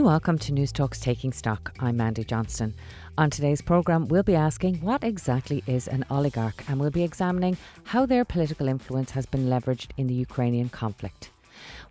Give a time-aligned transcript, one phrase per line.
[0.00, 1.74] You're welcome to News Talk's Taking Stock.
[1.78, 2.74] I'm Mandy Johnston.
[3.18, 7.58] On today's programme, we'll be asking what exactly is an oligarch and we'll be examining
[7.84, 11.32] how their political influence has been leveraged in the Ukrainian conflict.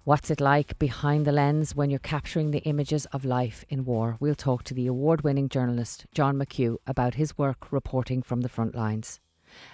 [0.05, 4.17] What's it like behind the lens when you're capturing the images of life in war?
[4.19, 8.49] We'll talk to the award winning journalist John McHugh about his work reporting from the
[8.49, 9.19] front lines.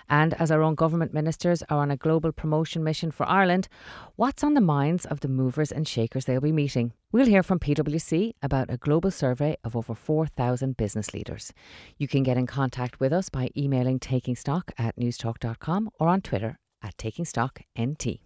[0.10, 3.68] And as our own government ministers are on a global promotion mission for Ireland,
[4.16, 6.94] what's on the minds of the movers and shakers they'll be meeting?
[7.12, 11.54] We'll hear from PwC about a global survey of over 4,000 business leaders.
[11.98, 16.60] You can get in contact with us by emailing takingstock at newstalk.com or on Twitter
[16.84, 18.20] at takingstocknt.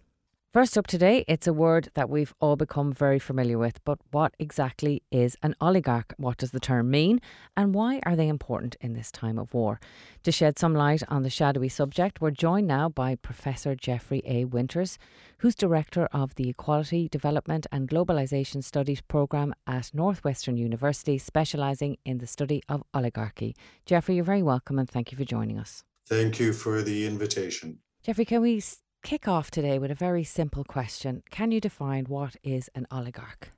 [0.52, 4.34] First up today, it's a word that we've all become very familiar with, but what
[4.40, 6.12] exactly is an oligarch?
[6.16, 7.20] What does the term mean?
[7.56, 9.78] And why are they important in this time of war?
[10.24, 14.44] To shed some light on the shadowy subject, we're joined now by Professor Jeffrey A.
[14.44, 14.98] Winters,
[15.38, 22.18] who's Director of the Equality, Development and Globalisation Studies Programme at Northwestern University, specialising in
[22.18, 23.54] the study of oligarchy.
[23.86, 25.84] Jeffrey, you're very welcome and thank you for joining us.
[26.08, 27.78] Thank you for the invitation.
[28.02, 28.60] Jeffrey, can we
[29.02, 31.22] kick off today with a very simple question.
[31.30, 33.50] Can you define what is an oligarch?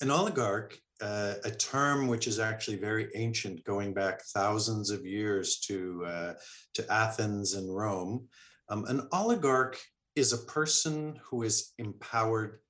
[0.00, 5.58] An oligarch, uh, a term which is actually very ancient, going back thousands of years
[5.60, 6.34] to, uh,
[6.74, 8.28] to Athens and Rome.
[8.68, 9.78] Um, an oligarch
[10.16, 12.60] is a person who is empowered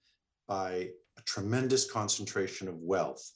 [0.47, 3.31] by a tremendous concentration of wealth.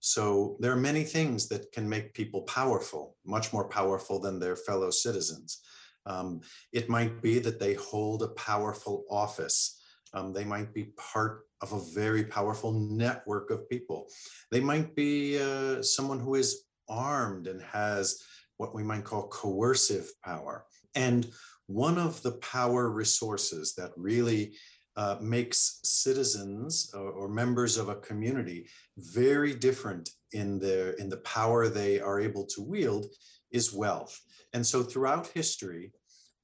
[0.00, 4.56] So there are many things that can make people powerful, much more powerful than their
[4.56, 5.60] fellow citizens.
[6.06, 6.40] Um,
[6.72, 9.80] it might be that they hold a powerful office.
[10.14, 14.08] Um, they might be part of a very powerful network of people.
[14.50, 18.22] They might be uh, someone who is armed and has
[18.56, 20.64] what we might call coercive power.
[20.94, 21.30] And
[21.66, 24.54] one of the power resources that really
[24.96, 31.18] uh, makes citizens or, or, members of a community very different in their in the
[31.18, 33.06] power they are able to wield
[33.52, 34.20] is wealth.
[34.52, 35.92] And so throughout history,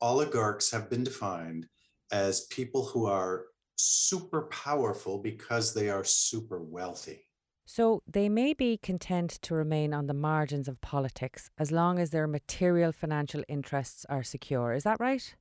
[0.01, 1.67] oligarchs have been defined
[2.13, 3.47] as people who are
[3.77, 7.23] super powerful because they are super wealthy.
[7.67, 12.11] So they may be content to remain on the margins of politics as long as
[12.11, 14.73] their material financial interests are secure.
[14.73, 15.35] Is that right?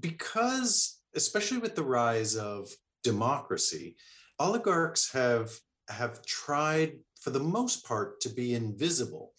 [0.00, 2.70] Because, especially with the rise of
[3.02, 3.96] democracy,
[4.38, 5.50] oligarchs have
[5.90, 9.32] have tried for the most part to be invisible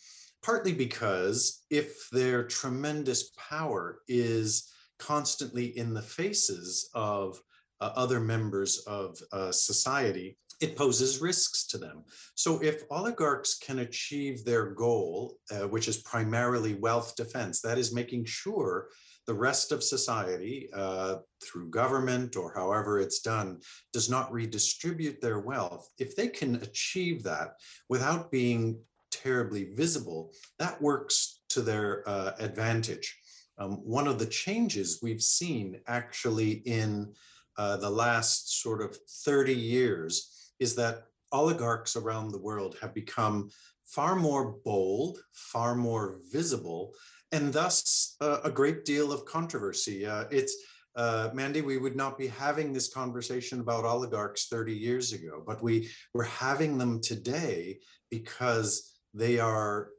[0.46, 7.42] partly because if their tremendous power is constantly in the faces of
[7.82, 12.04] uh, other members of uh, society, it poses risks to them.
[12.36, 17.94] So, if oligarchs can achieve their goal, uh, which is primarily wealth defense, that is
[17.94, 18.88] making sure
[19.28, 23.60] the rest of society, uh, through government or however it's done,
[23.92, 27.56] does not redistribute their wealth, if they can achieve that
[27.90, 28.80] without being
[29.22, 33.18] terribly visible, that works to their uh, advantage.
[33.58, 37.14] Um, one of the changes we've seen actually in
[37.58, 43.50] uh, the last sort of 30 years is that oligarchs around the world have become
[43.86, 46.94] far more bold, far more visible,
[47.32, 50.06] and thus uh, a great deal of controversy.
[50.06, 50.56] Uh, it's
[50.96, 55.62] uh, Mandy, we would not be having this conversation about oligarchs 30 years ago, but
[55.62, 59.90] we we're having them today because they are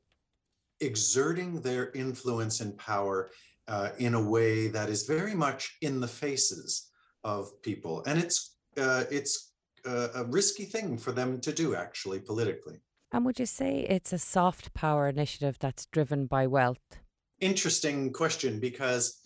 [0.81, 3.31] exerting their influence and power
[3.67, 6.91] uh, in a way that is very much in the faces
[7.25, 9.55] of people, and it's uh, it's
[9.87, 12.79] uh, a risky thing for them to do, actually, politically.
[13.11, 17.01] And would you say it's a soft power initiative that's driven by wealth?
[17.41, 19.19] Interesting question because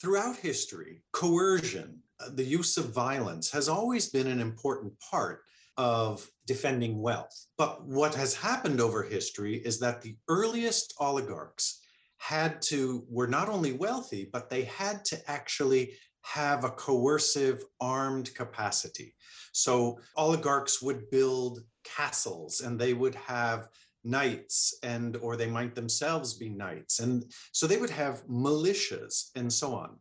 [0.00, 5.42] throughout history, coercion, uh, the use of violence, has always been an important part
[5.76, 7.46] of defending wealth.
[7.58, 11.80] But what has happened over history is that the earliest oligarchs
[12.18, 15.92] had to, were not only wealthy, but they had to actually
[16.22, 19.14] have a coercive armed capacity.
[19.52, 23.68] So oligarchs would build castles and they would have
[24.06, 29.52] knights and or they might themselves be knights and so they would have militias and
[29.52, 29.96] so on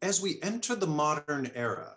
[0.00, 1.95] as we enter the modern era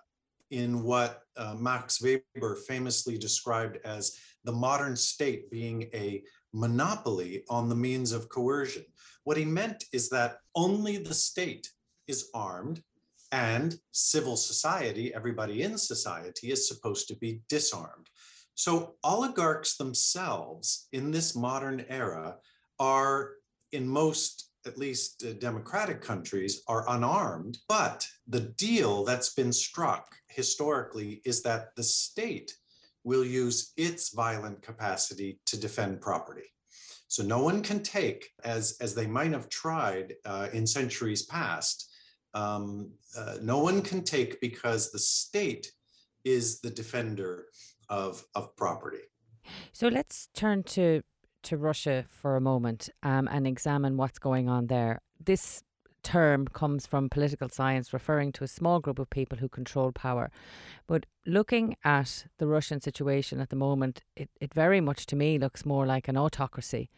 [0.51, 6.23] in what uh, Max Weber famously described as the modern state being a
[6.53, 8.85] monopoly on the means of coercion.
[9.23, 11.69] What he meant is that only the state
[12.07, 12.81] is armed
[13.31, 18.07] and civil society, everybody in society, is supposed to be disarmed.
[18.55, 22.37] So oligarchs themselves in this modern era
[22.79, 23.33] are,
[23.71, 27.57] in most, at least uh, democratic countries, are unarmed.
[27.67, 32.53] But the deal that's been struck historically is that the state
[33.03, 36.53] will use its violent capacity to defend property.
[37.07, 41.89] So no one can take, as, as they might have tried uh, in centuries past,
[42.35, 45.71] um, uh, no one can take because the state
[46.23, 47.45] is the defender
[47.89, 48.99] of, of property.
[49.71, 51.01] So let's turn to
[51.43, 55.01] to Russia for a moment um, and examine what's going on there.
[55.23, 55.63] This
[56.03, 60.31] term comes from political science, referring to a small group of people who control power.
[60.87, 65.37] But looking at the Russian situation at the moment, it, it very much to me
[65.37, 66.89] looks more like an autocracy.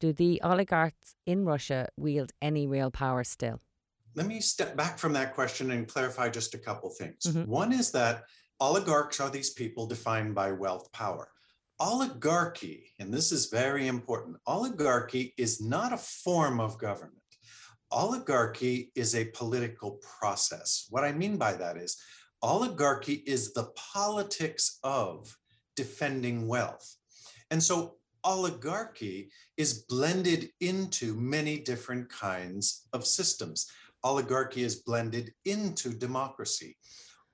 [0.00, 3.60] Do the oligarchs in Russia wield any real power still?
[4.14, 7.24] Let me step back from that question and clarify just a couple things.
[7.24, 7.50] Mm-hmm.
[7.50, 8.24] One is that
[8.60, 11.28] oligarchs are these people defined by wealth power.
[11.80, 17.22] Oligarchy, and this is very important, oligarchy is not a form of government
[17.90, 20.86] oligarchy is a political process.
[20.90, 21.96] What I mean by that is
[22.42, 25.34] oligarchy is the politics of
[25.76, 26.96] defending wealth.
[27.50, 33.70] And so oligarchy is blended into many different kinds of systems.
[34.04, 36.76] Oligarchy is blended into democracy.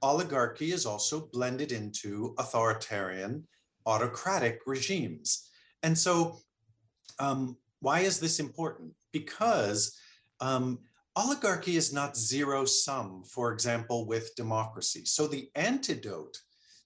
[0.03, 3.47] Oligarchy is also blended into authoritarian,
[3.87, 5.51] autocratic regimes.
[5.83, 6.39] And so,
[7.19, 8.93] um, why is this important?
[9.13, 9.97] Because
[10.41, 10.79] um,
[11.17, 15.05] oligarchy is not zero sum, for example, with democracy.
[15.05, 16.39] So the antidote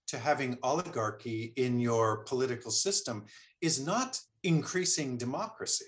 [0.09, 3.25] to having oligarchy in your political system
[3.61, 5.85] is not increasing democracy.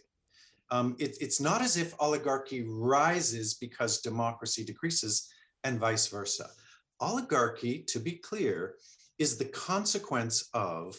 [0.71, 5.29] Um, it, it's not as if oligarchy rises because democracy decreases
[5.65, 6.49] and vice versa.
[7.01, 8.77] Oligarchy, to be clear,
[9.21, 10.97] is the consequence of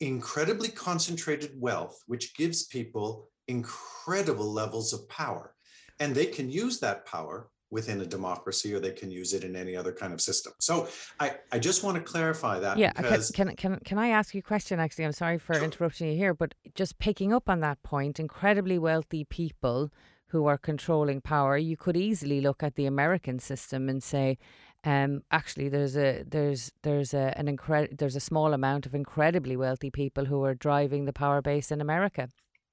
[0.00, 5.54] incredibly concentrated wealth, which gives people incredible levels of power
[6.00, 9.54] and they can use that power within a democracy or they can use it in
[9.56, 10.52] any other kind of system.
[10.60, 10.88] So
[11.20, 12.76] I, I just want to clarify that.
[12.78, 13.30] Yeah, because...
[13.30, 15.04] can, can, can, can I ask you a question actually?
[15.04, 15.64] I'm sorry for sure.
[15.64, 19.90] interrupting you here, but just picking up on that point, incredibly wealthy people
[20.28, 24.38] who are controlling power, you could easily look at the American system and say,
[24.84, 29.56] um, actually, there's a there's there's a an incre- there's a small amount of incredibly
[29.56, 32.28] wealthy people who are driving the power base in America.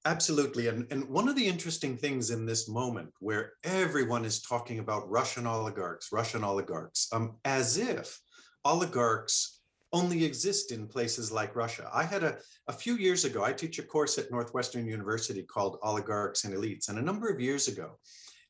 [0.06, 0.68] Absolutely.
[0.68, 5.08] And, and one of the interesting things in this moment where everyone is talking about
[5.10, 8.18] Russian oligarchs, Russian oligarchs, um, as if
[8.64, 9.60] oligarchs
[9.92, 11.90] only exist in places like Russia.
[11.92, 15.78] I had a, a few years ago, I teach a course at Northwestern University called
[15.82, 16.88] Oligarchs and Elites.
[16.88, 17.98] And a number of years ago,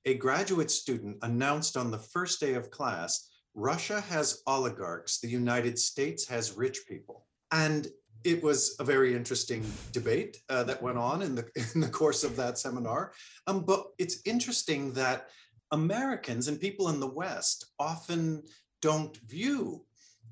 [0.05, 5.79] a graduate student announced on the first day of class Russia has oligarchs, the United
[5.79, 7.27] States has rich people.
[7.53, 7.89] And
[8.23, 12.23] it was a very interesting debate uh, that went on in the in the course
[12.25, 13.13] of that seminar.
[13.47, 15.29] Um, but it's interesting that
[15.73, 18.43] Americans and people in the West often
[18.83, 19.85] don't view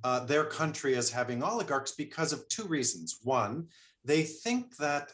[0.04, 3.18] uh, their country as having oligarchs because of two reasons.
[3.22, 3.68] One,
[4.04, 5.12] they think that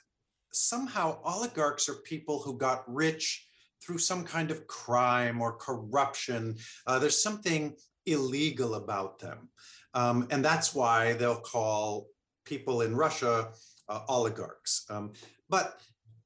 [0.53, 3.47] somehow oligarchs are people who got rich
[3.83, 6.57] through some kind of crime or corruption.
[6.87, 7.75] Uh, there's something
[8.07, 9.49] illegal about them.
[9.95, 12.09] Um, and that's why they'll call
[12.45, 13.51] people in Russia
[13.89, 14.85] uh, oligarchs.
[14.91, 15.13] Um,
[15.49, 15.81] but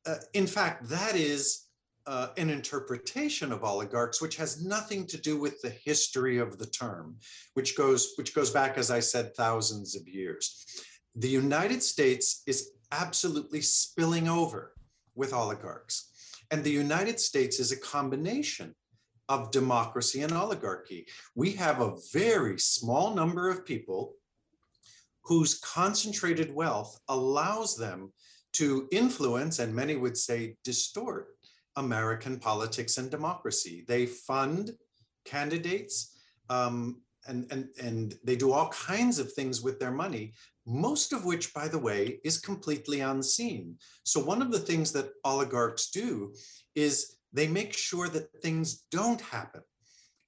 [0.06, 1.68] uh, in fact, that is
[2.06, 6.66] uh, an interpretation of oligarchs, which has nothing to do with the history of the
[6.66, 7.16] term,
[7.52, 10.64] which goes which goes back, as I said, thousands of years.
[11.16, 14.72] The United States is absolutely spilling over
[15.14, 16.10] with oligarchs,
[16.50, 18.74] and the United States is a combination
[19.28, 21.06] of democracy and oligarchy.
[21.34, 24.14] We have a very small number of people
[25.22, 28.12] whose concentrated wealth allows them
[28.54, 31.28] to influence, and many would say distort,
[31.76, 33.84] American politics and democracy.
[33.86, 34.72] They fund
[35.24, 36.16] candidates
[36.48, 40.32] um, and, and, and they do all kinds of things with their money,
[40.66, 43.76] most of which, by the way, is completely unseen.
[44.04, 46.34] So, one of the things that oligarchs do
[46.74, 49.62] is they make sure that things don't happen.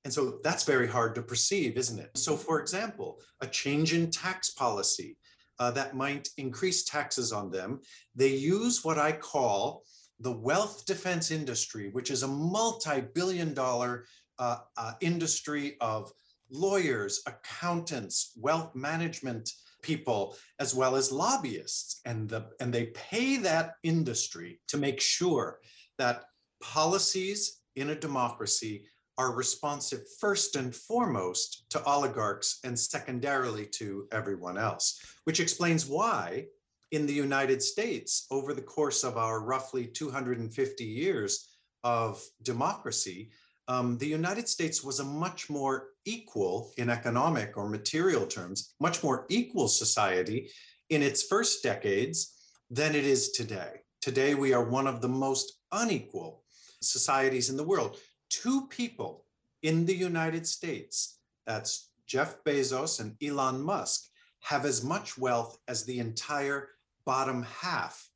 [0.05, 2.11] And so that's very hard to perceive, isn't it?
[2.17, 5.17] So, for example, a change in tax policy
[5.59, 7.81] uh, that might increase taxes on them,
[8.15, 9.85] they use what I call
[10.19, 14.07] the wealth defense industry, which is a multi billion dollar
[14.39, 16.11] uh, uh, industry of
[16.51, 19.51] lawyers, accountants, wealth management
[19.83, 22.01] people, as well as lobbyists.
[22.07, 25.61] And, the, and they pay that industry to make sure
[25.99, 26.25] that
[26.63, 28.85] policies in a democracy
[29.19, 36.47] are responsive first and foremost to oligarchs and secondarily to everyone else, which explains why
[36.91, 41.49] in the United States, over the course of our roughly 250 years
[41.85, 43.31] of democracy,
[43.69, 49.05] um, the United States was a much more equal in economic or material terms, much
[49.05, 50.51] more equal society
[50.89, 52.35] in its first decades
[52.71, 53.83] than it is today.
[54.01, 56.40] Today, we are one of the most unequal
[56.81, 57.99] societies in the world
[58.31, 59.27] two people
[59.63, 64.07] in the United States, that's Jeff Bezos and Elon Musk,
[64.41, 66.71] have as much wealth as the entire
[67.05, 68.09] bottom half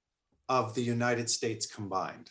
[0.49, 2.31] of the United States combined.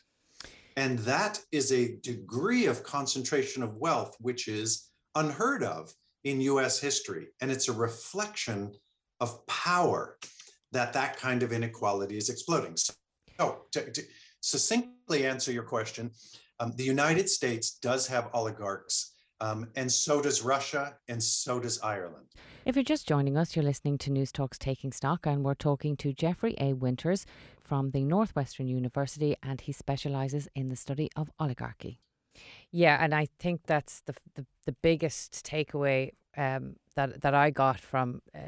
[0.75, 6.79] And that is a degree of concentration of wealth which is unheard of in US
[6.79, 7.27] history.
[7.41, 8.71] And it's a reflection
[9.19, 10.17] of power
[10.71, 12.75] that that kind of inequality is exploding.
[13.39, 14.03] So, to, to
[14.43, 16.11] succinctly answer your question,
[16.59, 21.81] um, the United States does have oligarchs, um, and so does Russia, and so does
[21.81, 22.27] Ireland.
[22.65, 25.97] If you're just joining us, you're listening to News Talks Taking Stock, and we're talking
[25.97, 26.73] to Jeffrey A.
[26.73, 27.25] Winters
[27.59, 31.99] from the Northwestern University, and he specialises in the study of oligarchy.
[32.71, 37.79] Yeah, and I think that's the the, the biggest takeaway um, that that I got
[37.79, 38.39] from uh,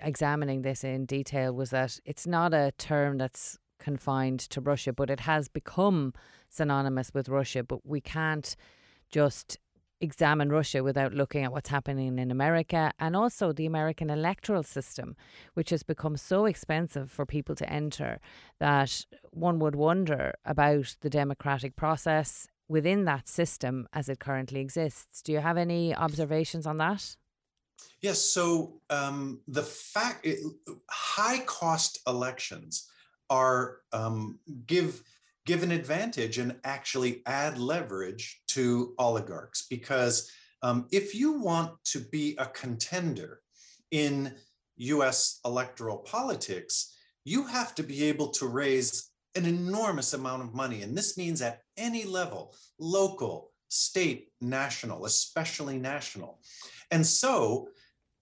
[0.00, 5.10] examining this in detail was that it's not a term that's confined to Russia, but
[5.10, 6.14] it has become
[6.48, 7.62] synonymous with Russia.
[7.62, 8.56] But we can't
[9.10, 9.58] just
[10.02, 15.16] examine Russia without looking at what's happening in America and also the American electoral system,
[15.54, 18.18] which has become so expensive for people to enter
[18.58, 25.22] that one would wonder about the democratic process within that system as it currently exists.
[25.22, 27.16] Do you have any observations on that?
[28.00, 28.20] Yes.
[28.20, 30.40] So um, the fact, it,
[30.90, 32.88] high cost elections
[33.32, 35.02] are um, give
[35.46, 40.30] give an advantage and actually add leverage to oligarchs because
[40.62, 43.40] um, if you want to be a contender
[43.90, 44.34] in
[44.76, 50.82] US electoral politics, you have to be able to raise an enormous amount of money.
[50.82, 56.38] And this means at any level local, state, national, especially national.
[56.90, 57.68] And so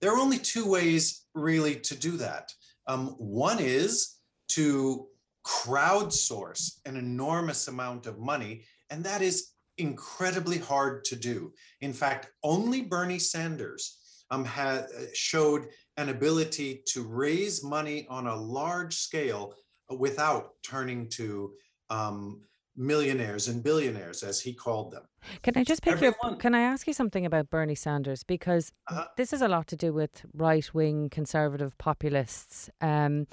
[0.00, 2.52] there are only two ways really to do that.
[2.86, 4.19] Um, one is
[4.54, 5.06] to
[5.46, 11.52] crowdsource an enormous amount of money, and that is incredibly hard to do.
[11.80, 13.98] In fact, only Bernie Sanders
[14.30, 19.54] um, had showed an ability to raise money on a large scale
[19.98, 21.52] without turning to
[21.90, 22.40] um,
[22.76, 25.02] millionaires and billionaires, as he called them.
[25.42, 26.14] Can I just pick Everyone.
[26.22, 26.36] your?
[26.36, 29.76] Can I ask you something about Bernie Sanders because uh, this is a lot to
[29.76, 32.70] do with right wing conservative populists.
[32.80, 33.26] Um,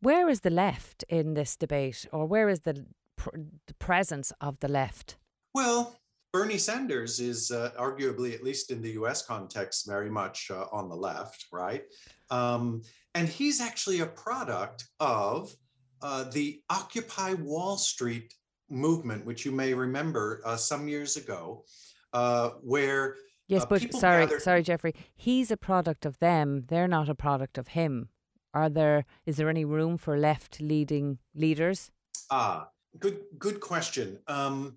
[0.00, 4.58] where is the left in this debate, or where is the, pr- the presence of
[4.60, 5.16] the left?
[5.54, 5.96] Well,
[6.32, 10.88] Bernie Sanders is uh, arguably, at least in the US context, very much uh, on
[10.88, 11.84] the left, right?
[12.30, 12.82] Um,
[13.14, 15.54] and he's actually a product of
[16.02, 18.34] uh, the Occupy Wall Street
[18.70, 21.64] movement, which you may remember uh, some years ago,
[22.12, 23.16] uh, where
[23.48, 24.42] Yes, uh, but sorry, gathered...
[24.42, 24.94] sorry, Jeffrey.
[25.16, 26.66] He's a product of them.
[26.68, 28.08] They're not a product of him.
[28.52, 29.04] Are there?
[29.26, 31.90] Is there any room for left leading leaders?
[32.30, 34.18] Ah, good, good question.
[34.26, 34.76] Um,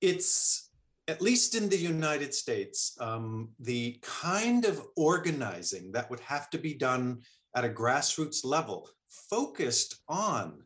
[0.00, 0.70] it's
[1.08, 6.58] at least in the United States, um, the kind of organizing that would have to
[6.58, 7.22] be done
[7.56, 10.62] at a grassroots level, focused on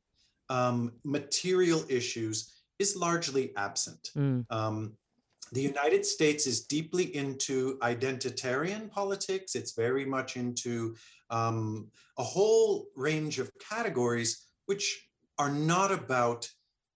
[0.48, 4.10] um, material issues, is largely absent.
[4.16, 4.44] Mm.
[4.50, 4.94] Um,
[5.52, 9.54] the United States is deeply into identitarian politics.
[9.54, 10.96] It's very much into
[11.28, 16.48] um, a whole range of categories which are not about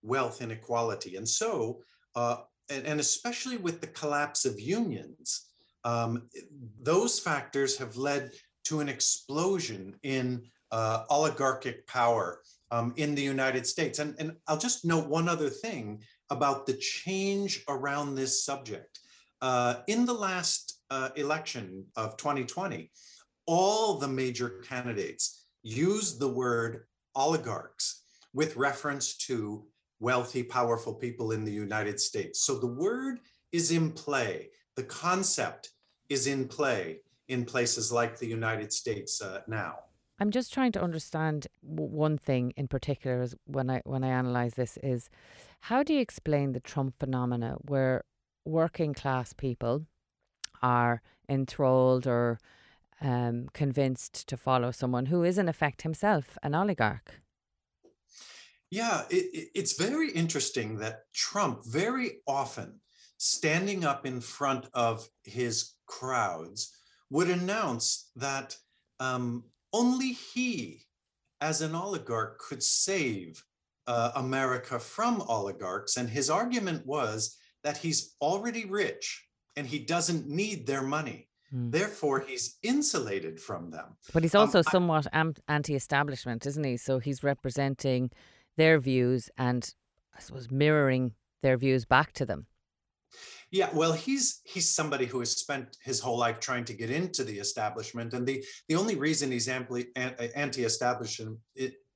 [0.02, 1.16] wealth inequality.
[1.16, 1.82] And so,
[2.14, 2.38] uh,
[2.70, 5.46] and, and, especially with the collapse of unions,
[5.84, 6.28] um,
[6.82, 8.32] those factors have led
[8.64, 13.98] to an explosion in uh, oligarchic power um, in the United States.
[13.98, 19.00] And, and I'll just note one other thing about the change around this subject.
[19.42, 22.90] Uh, in the last uh, election of 2020,
[23.46, 28.02] all the major candidates used the word oligarchs
[28.32, 29.64] with reference to
[30.00, 32.42] wealthy, powerful people in the United States.
[32.42, 33.20] So the word
[33.52, 35.70] is in play, the concept
[36.08, 39.78] is in play in places like the United States uh, now.
[40.18, 44.54] I'm just trying to understand one thing in particular is when I when I analyze
[44.54, 45.10] this is
[45.60, 48.04] how do you explain the Trump phenomena where
[48.44, 49.86] working class people
[50.62, 52.38] are enthralled or
[53.00, 57.20] um, convinced to follow someone who is in effect himself an oligarch?
[58.70, 62.80] Yeah, it, it's very interesting that Trump very often
[63.18, 66.72] standing up in front of his crowds,
[67.10, 68.56] would announce that
[69.00, 69.44] um,
[69.76, 70.80] only he,
[71.40, 73.44] as an oligarch, could save
[73.86, 75.96] uh, America from oligarchs.
[75.98, 79.06] And his argument was that he's already rich
[79.56, 81.28] and he doesn't need their money.
[81.54, 81.70] Mm.
[81.70, 83.96] Therefore, he's insulated from them.
[84.12, 85.06] But he's um, also um, somewhat
[85.48, 86.76] anti establishment, isn't he?
[86.76, 88.10] So he's representing
[88.56, 89.62] their views and,
[90.16, 92.46] I suppose, mirroring their views back to them.
[93.50, 97.22] Yeah, well, he's he's somebody who has spent his whole life trying to get into
[97.24, 101.38] the establishment, and the the only reason he's amply, anti-establishment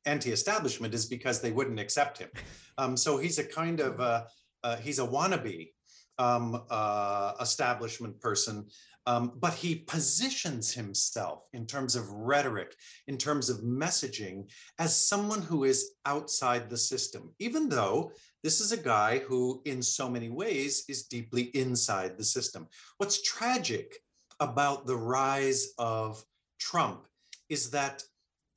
[0.06, 2.30] anti-establishment is because they wouldn't accept him.
[2.78, 4.24] Um, so he's a kind of uh,
[4.62, 5.72] uh, he's a wannabe
[6.18, 8.66] um, uh, establishment person,
[9.06, 12.74] um, but he positions himself in terms of rhetoric,
[13.06, 18.72] in terms of messaging, as someone who is outside the system, even though this is
[18.72, 22.68] a guy who, in so many ways, is deeply inside the system.
[22.98, 23.98] What's tragic
[24.40, 26.24] about the rise of
[26.58, 27.06] Trump
[27.48, 28.02] is that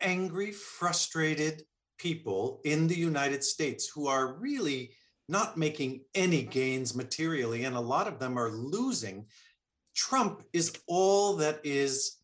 [0.02, 1.64] angry, frustrated
[1.98, 4.92] people in the United States who are really
[5.30, 9.26] not making any gains materially, and a lot of them are losing.
[9.96, 12.18] Trump is all that is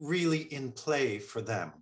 [0.00, 1.72] really in play for them.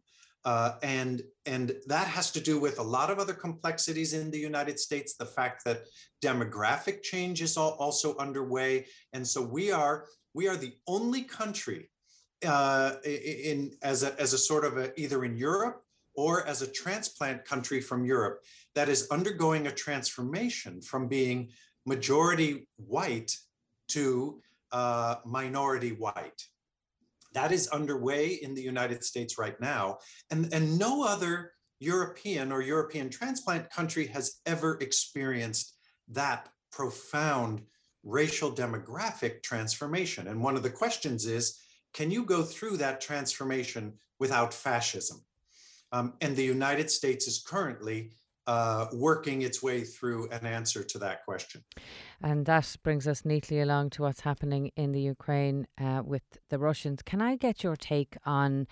[0.46, 4.38] Uh, and and that has to do with a lot of other complexities in the
[4.38, 5.16] United States.
[5.16, 5.82] The fact that
[6.24, 11.90] demographic change is also underway, and so we are we are the only country
[12.46, 15.82] uh, in as a as a sort of a, either in Europe
[16.14, 18.44] or as a transplant country from Europe
[18.76, 21.50] that is undergoing a transformation from being
[21.86, 23.36] majority white
[23.88, 26.40] to uh, minority white.
[27.36, 29.98] That is underway in the United States right now.
[30.30, 35.74] And, and no other European or European transplant country has ever experienced
[36.08, 37.60] that profound
[38.02, 40.28] racial demographic transformation.
[40.28, 41.60] And one of the questions is
[41.92, 45.22] can you go through that transformation without fascism?
[45.92, 48.12] Um, and the United States is currently
[48.46, 51.64] uh, working its way through an answer to that question.
[52.22, 56.58] And that brings us neatly along to what's happening in the Ukraine uh, with the
[56.58, 57.02] Russians.
[57.02, 58.66] Can I get your take on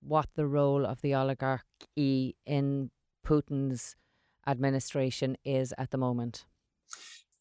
[0.00, 2.90] what the role of the oligarchy in
[3.26, 3.96] Putin's
[4.46, 6.44] administration is at the moment?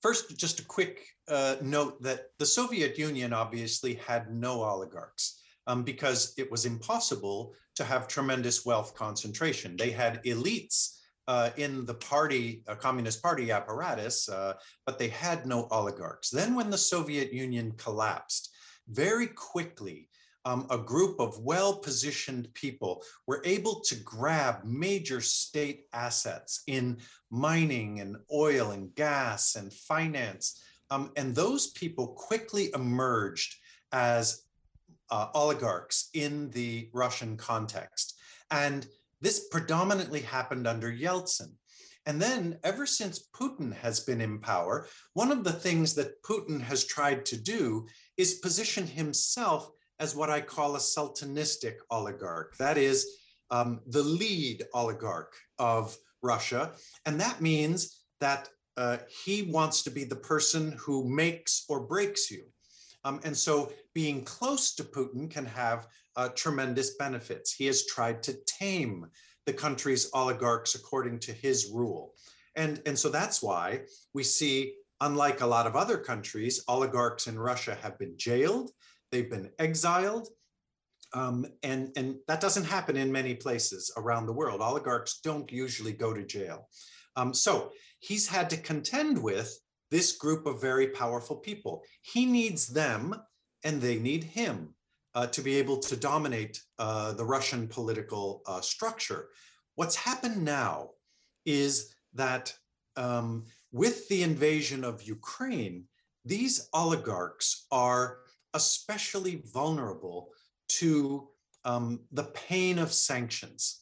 [0.01, 5.41] First, just a quick uh, note that the Soviet Union obviously had no oligarchs.
[5.67, 9.75] Um, because it was impossible to have tremendous wealth concentration.
[9.75, 10.94] They had elites
[11.27, 14.53] uh, in the party, uh, Communist Party apparatus, uh,
[14.85, 16.29] but they had no oligarchs.
[16.29, 18.51] Then, when the Soviet Union collapsed,
[18.87, 20.09] very quickly,
[20.45, 26.97] um, a group of well positioned people were able to grab major state assets in
[27.31, 30.61] mining and oil and gas and finance.
[30.91, 33.55] Um, and those people quickly emerged
[33.91, 34.43] as
[35.09, 38.19] uh, oligarchs in the Russian context.
[38.51, 38.85] And
[39.21, 41.53] this predominantly happened under Yeltsin.
[42.07, 46.61] And then, ever since Putin has been in power, one of the things that Putin
[46.61, 52.55] has tried to do is position himself as what I call a sultanistic oligarch.
[52.57, 53.07] That is
[53.49, 56.73] um, the lead oligarch of Russia.
[57.05, 62.29] And that means that uh, he wants to be the person who makes or breaks
[62.29, 62.45] you.
[63.05, 65.87] Um, and so being close to Putin can have
[66.17, 67.53] uh, tremendous benefits.
[67.53, 69.05] He has tried to tame
[69.45, 72.15] the country's oligarchs according to his rule.
[72.55, 73.81] And, and so that's why
[74.13, 78.71] we see, unlike a lot of other countries, oligarchs in Russia have been jailed,
[79.11, 80.29] they've been exiled.
[81.13, 84.61] Um, and, and that doesn't happen in many places around the world.
[84.61, 86.67] Oligarchs don't usually go to jail.
[87.15, 89.57] Um, so he's had to contend with
[89.95, 91.81] this group of very powerful people.
[92.01, 93.15] He needs them
[93.63, 94.75] and they need him
[95.17, 99.29] uh, to be able to dominate uh, the Russian political uh, structure.
[99.75, 100.89] What's happened now
[101.45, 102.53] is that
[102.97, 105.85] um, with the invasion of Ukraine,
[106.25, 108.17] these oligarchs are
[108.53, 110.33] especially vulnerable
[110.81, 111.29] to
[111.63, 113.79] um, the pain of sanctions.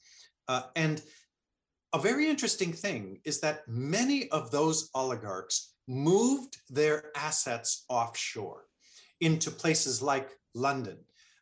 [0.47, 1.01] Uh, and
[1.91, 8.63] a very interesting thing is that many of those oligarchs moved their assets offshore
[9.21, 10.97] into places like London,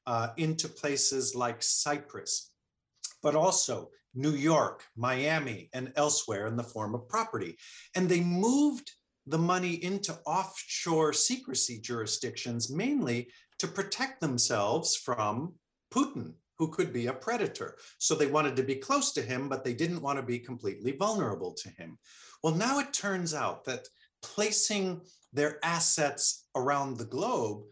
[0.08, 2.52] uh, into places like Cyprus,
[3.22, 7.58] but also New York, Miami, and elsewhere in the form of property.
[7.96, 8.92] And they moved
[9.28, 15.54] the money into offshore secrecy jurisdictions mainly to protect themselves from
[15.94, 17.78] Putin, who could be a predator.
[18.00, 20.94] So they wanted to be close to him, but they didn't want to be completely
[20.94, 21.98] vulnerable to him.
[22.44, 23.88] Well, now it turns out that
[24.22, 25.02] placing
[25.34, 27.64] their assets around the globe,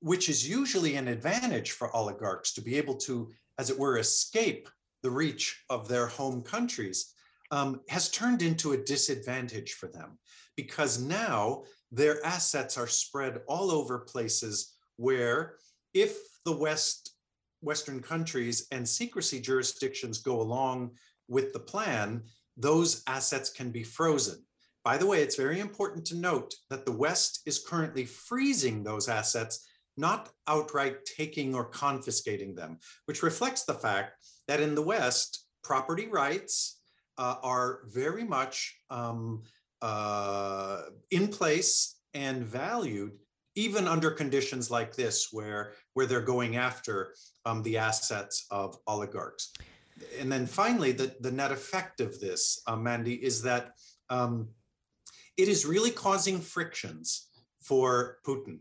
[0.00, 4.68] which is usually an advantage for oligarchs to be able to, as it were, escape
[5.02, 7.14] the reach of their home countries,
[7.50, 10.18] um, has turned into a disadvantage for them
[10.56, 15.56] because now their assets are spread all over places where
[15.92, 17.14] if the West,
[17.60, 20.92] Western countries and secrecy jurisdictions go along
[21.28, 22.22] with the plan,
[22.56, 24.42] those assets can be frozen.
[24.84, 29.08] By the way, it's very important to note that the West is currently freezing those
[29.08, 34.14] assets, not outright taking or confiscating them, which reflects the fact
[34.48, 36.80] that in the West, property rights
[37.18, 39.42] uh, are very much um,
[39.80, 43.12] uh, in place and valued
[43.54, 47.14] even under conditions like this where where they're going after
[47.44, 49.52] um, the assets of oligarchs.
[50.18, 53.72] And then finally the, the net effect of this uh, mandy is that
[54.08, 54.48] um,
[55.36, 57.28] it is really causing frictions
[57.60, 58.58] for putin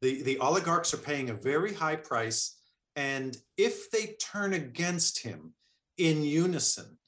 [0.00, 2.56] the, the oligarchs are paying a very high price
[2.96, 5.52] and if they turn against him
[5.98, 6.98] in unison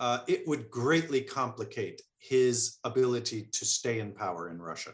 [0.00, 4.92] uh, it would greatly complicate his ability to stay in power in Russia.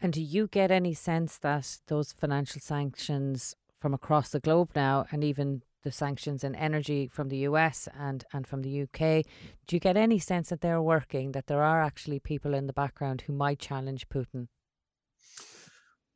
[0.00, 5.06] And do you get any sense that those financial sanctions from across the globe now,
[5.10, 9.24] and even the sanctions and energy from the US and, and from the UK,
[9.66, 12.72] do you get any sense that they're working, that there are actually people in the
[12.72, 14.48] background who might challenge Putin?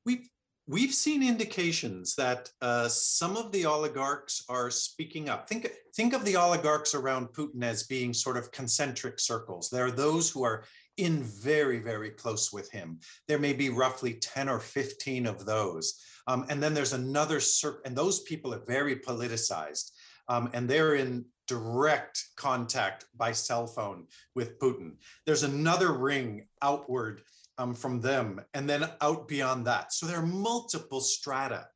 [0.04, 0.28] We've,
[0.66, 5.48] we've seen indications that uh, some of the oligarchs are speaking up.
[5.48, 9.68] Think, think of the oligarchs around Putin as being sort of concentric circles.
[9.68, 10.64] There are those who are
[10.96, 13.00] in very, very close with him.
[13.28, 16.00] There may be roughly 10 or 15 of those.
[16.26, 19.90] Um, and then there's another circle, and those people are very politicized.
[20.28, 24.94] Um, and they're in direct contact by cell phone with Putin.
[25.24, 27.22] There's another ring outward
[27.58, 29.92] um, from them and then out beyond that.
[29.92, 31.68] So there are multiple strata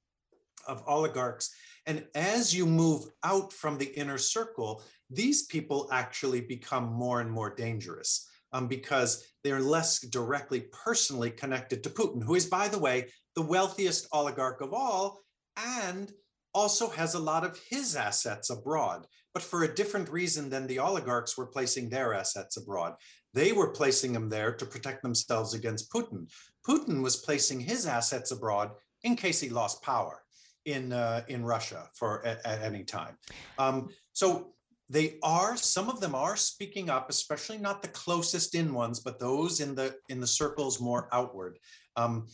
[0.66, 1.54] of oligarchs.
[1.86, 7.30] And as you move out from the inner circle, these people actually become more and
[7.30, 12.78] more dangerous um, because they're less directly personally connected to Putin, who is, by the
[12.78, 15.20] way, the wealthiest oligarch of all
[15.56, 16.12] and
[16.54, 20.78] also has a lot of his assets abroad, but for a different reason than the
[20.78, 22.94] oligarchs were placing their assets abroad.
[23.34, 26.28] They were placing them there to protect themselves against Putin.
[26.68, 28.70] Putin was placing his assets abroad
[29.04, 30.22] in case he lost power
[30.66, 33.16] in uh, in Russia for at, at any time.
[33.58, 34.52] Um, so
[34.90, 39.20] they are some of them are speaking up, especially not the closest in ones, but
[39.20, 41.58] those in the in the circles more outward.
[41.96, 42.26] Um,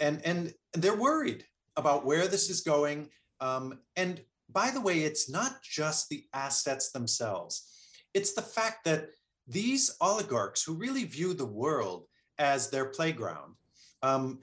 [0.00, 1.44] and and they're worried
[1.76, 3.08] about where this is going.
[3.40, 4.20] Um, and
[4.50, 7.70] by the way, it's not just the assets themselves;
[8.12, 9.10] it's the fact that
[9.46, 12.06] these oligarchs who really view the world
[12.38, 13.54] as their playground.
[14.02, 14.40] Um,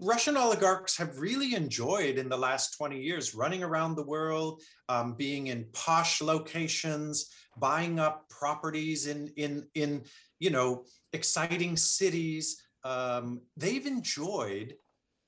[0.00, 5.14] Russian oligarchs have really enjoyed in the last 20 years running around the world, um,
[5.14, 10.04] being in posh locations, buying up properties in in in
[10.38, 12.62] you know exciting cities.
[12.84, 14.74] Um, they've enjoyed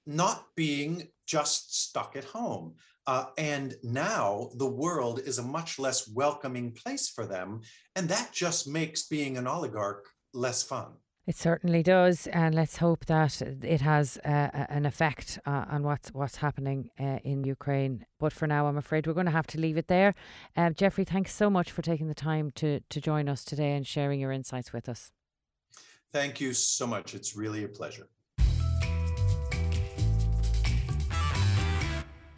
[0.06, 2.74] not being just stuck at home.
[3.06, 7.60] Uh, and now the world is a much less welcoming place for them.
[7.96, 10.92] And that just makes being an oligarch less fun.
[11.26, 16.08] It certainly does, and let's hope that it has uh, an effect uh, on what's
[16.10, 18.06] what's happening uh, in Ukraine.
[18.18, 20.14] But for now, I'm afraid we're going to have to leave it there.
[20.56, 23.86] Um, Jeffrey, thanks so much for taking the time to to join us today and
[23.86, 25.12] sharing your insights with us.
[26.12, 27.14] Thank you so much.
[27.14, 28.08] It's really a pleasure.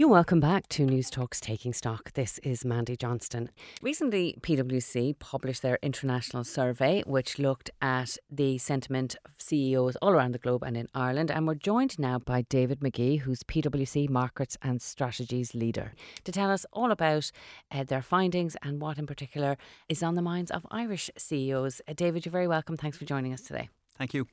[0.03, 2.13] You're welcome back to News Talks Taking Stock.
[2.15, 3.51] This is Mandy Johnston.
[3.83, 10.33] Recently, PwC published their international survey, which looked at the sentiment of CEOs all around
[10.33, 11.31] the globe and in Ireland.
[11.31, 15.93] And we're joined now by David McGee, who's PwC Markets and Strategies leader,
[16.25, 17.31] to tell us all about
[17.71, 19.57] uh, their findings and what in particular
[19.89, 21.81] is on the minds of Irish CEOs.
[21.87, 22.77] Uh, David, you're very welcome.
[22.77, 23.69] Thanks for joining us today.
[23.99, 24.27] Thank you.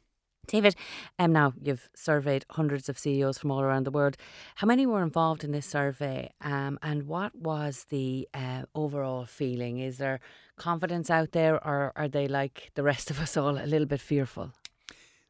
[0.47, 0.75] David,
[1.19, 4.17] um, now you've surveyed hundreds of CEOs from all around the world.
[4.55, 9.79] How many were involved in this survey, um, and what was the uh, overall feeling?
[9.79, 10.19] Is there
[10.57, 14.01] confidence out there, or are they like the rest of us all a little bit
[14.01, 14.51] fearful?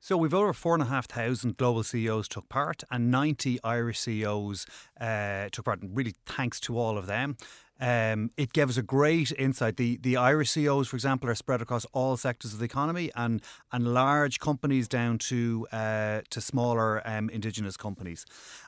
[0.01, 3.99] So we've over four and a half thousand global CEOs took part, and ninety Irish
[3.99, 4.65] CEOs
[4.99, 5.81] uh, took part.
[5.81, 7.35] And really, thanks to all of them.
[7.79, 9.77] Um, it gave us a great insight.
[9.77, 13.41] The the Irish CEOs, for example, are spread across all sectors of the economy and
[13.71, 18.25] and large companies down to uh, to smaller um, indigenous companies.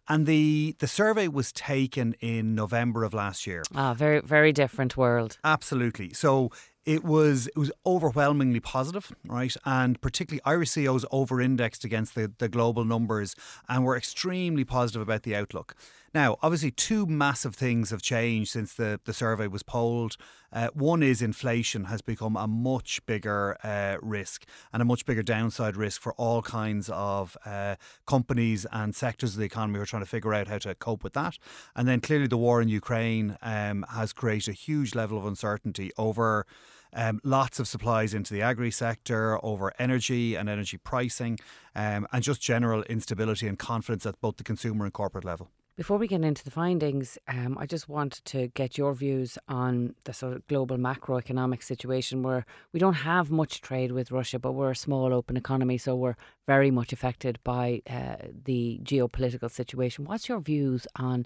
[0.08, 3.64] And the the survey was taken in November of last year.
[3.76, 5.38] Ah, very very different world.
[5.44, 6.14] Absolutely.
[6.14, 6.52] So
[6.86, 9.56] it was it was overwhelmingly positive, right?
[9.66, 13.36] And particularly Irish CEOs over-indexed against the, the global numbers
[13.70, 15.76] and were extremely positive about the outlook.
[16.14, 20.18] Now, obviously, two massive things have changed since the, the survey was polled.
[20.54, 25.24] Uh, one is inflation has become a much bigger uh, risk and a much bigger
[25.24, 29.86] downside risk for all kinds of uh, companies and sectors of the economy who are
[29.86, 31.38] trying to figure out how to cope with that.
[31.76, 35.92] And then clearly, the war in Ukraine um, has created a huge level of uncertainty
[35.98, 36.46] over.
[36.94, 41.40] Um, lots of supplies into the agri sector over energy and energy pricing,
[41.74, 45.52] um, and just general instability and confidence at both the consumer and corporate level.
[45.82, 49.96] Before we get into the findings, um, I just want to get your views on
[50.04, 54.52] the sort of global macroeconomic situation where we don't have much trade with Russia, but
[54.52, 60.06] we're a small open economy, so we're very much affected by uh, the geopolitical situation.
[60.06, 61.26] What's your views on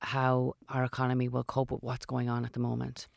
[0.00, 3.08] how our economy will cope with what's going on at the moment?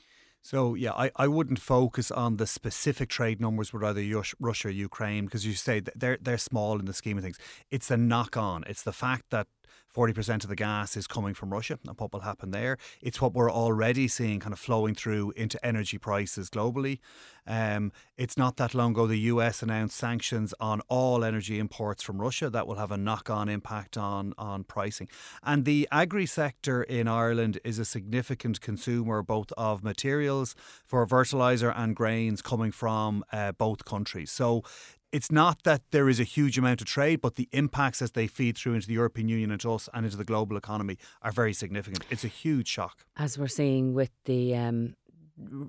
[0.42, 4.72] So yeah, I, I wouldn't focus on the specific trade numbers with either Russia or
[4.72, 7.38] Ukraine because you say they're they're small in the scheme of things.
[7.70, 8.64] It's the knock on.
[8.68, 9.48] It's the fact that
[9.96, 12.78] 40% of the gas is coming from Russia and what will happen there.
[13.02, 17.00] It's what we're already seeing kind of flowing through into energy prices globally.
[17.48, 22.22] Um, it's not that long ago the US announced sanctions on all energy imports from
[22.22, 25.08] Russia that will have a knock on impact on, on pricing.
[25.42, 31.70] And the agri sector in Ireland is a significant consumer both of materials for fertiliser
[31.70, 34.30] and grains coming from uh, both countries.
[34.30, 34.64] So
[35.12, 38.28] it's not that there is a huge amount of trade, but the impacts as they
[38.28, 41.32] feed through into the European Union and to us and into the global economy are
[41.32, 42.04] very significant.
[42.10, 43.06] It's a huge shock.
[43.16, 44.96] As we're seeing with the um,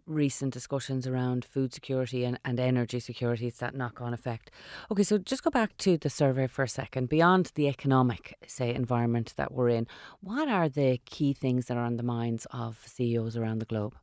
[0.07, 4.51] recent discussions around food security and, and energy security, it's that knock on effect.
[4.91, 7.09] Okay, so just go back to the survey for a second.
[7.09, 9.87] Beyond the economic, say, environment that we're in,
[10.21, 13.95] what are the key things that are on the minds of CEOs around the globe?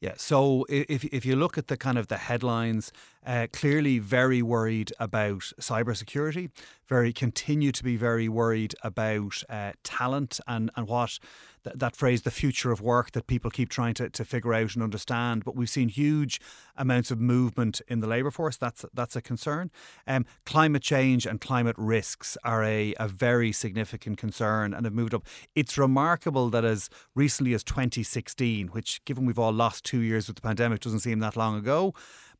[0.00, 0.14] Yeah.
[0.16, 2.92] So if if you look at the kind of the headlines,
[3.26, 6.50] uh, clearly very worried about cybersecurity,
[6.86, 11.18] very continue to be very worried about uh, talent and and what
[11.64, 14.74] th- that phrase, the future of work, that people keep trying to, to figure out
[14.74, 15.44] and understand.
[15.44, 16.40] But we've seen huge
[16.76, 18.56] amounts of movement in the labour force.
[18.56, 19.70] That's that's a concern.
[20.06, 25.14] Um, climate change and climate risks are a, a very significant concern and have moved
[25.14, 25.24] up.
[25.54, 30.36] It's remarkable that as recently as 2016, which given we've all lost two years with
[30.36, 31.94] the pandemic, doesn't seem that long ago.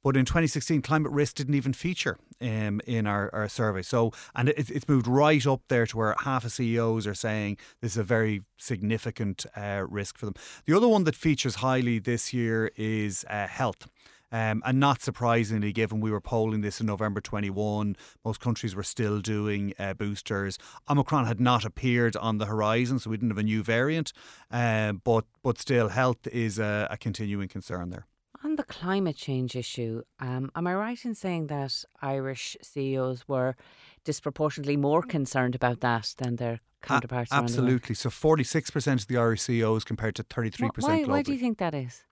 [0.04, 3.80] But in 2016, climate risk didn't even feature um, in our, our survey.
[3.80, 7.56] So, and it, it's moved right up there to where half of CEOs are saying
[7.80, 10.34] this is a very significant uh, risk for them.
[10.66, 13.88] The other one that features highly this year is uh, health.
[14.30, 18.82] Um, and not surprisingly, given we were polling this in November 21, most countries were
[18.82, 20.58] still doing uh, boosters.
[20.90, 24.12] Omicron had not appeared on the horizon, so we didn't have a new variant.
[24.50, 28.06] Uh, but but still, health is a, a continuing concern there.
[28.44, 33.57] On the climate change issue, um, am I right in saying that Irish CEOs were
[34.04, 37.33] disproportionately more concerned about that than their counterparts?
[37.33, 37.94] A- absolutely.
[37.94, 41.09] So 46% of the Irish CEOs compared to 33% why, globally.
[41.09, 42.02] Why do you think that is?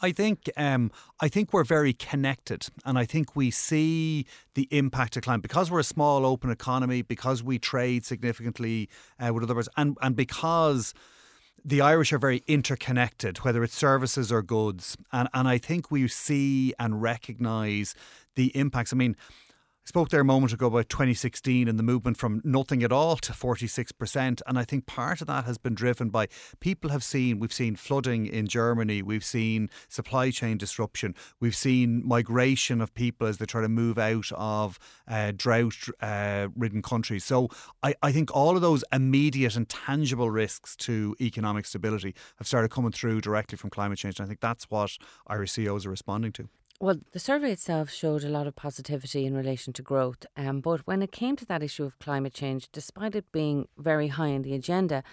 [0.00, 5.16] I think um, I think we're very connected, and I think we see the impact
[5.16, 9.68] of climate because we're a small open economy, because we trade significantly uh, with others,
[9.76, 10.92] and and because
[11.64, 14.96] the Irish are very interconnected, whether it's services or goods.
[15.12, 17.94] And, and I think we see and recognise
[18.34, 18.92] the impacts.
[18.92, 19.16] I mean,
[19.84, 23.16] I spoke there a moment ago about 2016 and the movement from nothing at all
[23.16, 24.40] to 46%.
[24.46, 27.76] And I think part of that has been driven by people have seen, we've seen
[27.76, 33.44] flooding in Germany, we've seen supply chain disruption, we've seen migration of people as they
[33.44, 37.22] try to move out of uh, drought uh, ridden countries.
[37.22, 37.50] So
[37.82, 42.70] I, I think all of those immediate and tangible risks to economic stability have started
[42.70, 44.18] coming through directly from climate change.
[44.18, 46.48] And I think that's what Irish CEOs are responding to.
[46.80, 50.86] Well, the survey itself showed a lot of positivity in relation to growth, um, but
[50.86, 54.42] when it came to that issue of climate change, despite it being very high on
[54.42, 55.04] the agenda,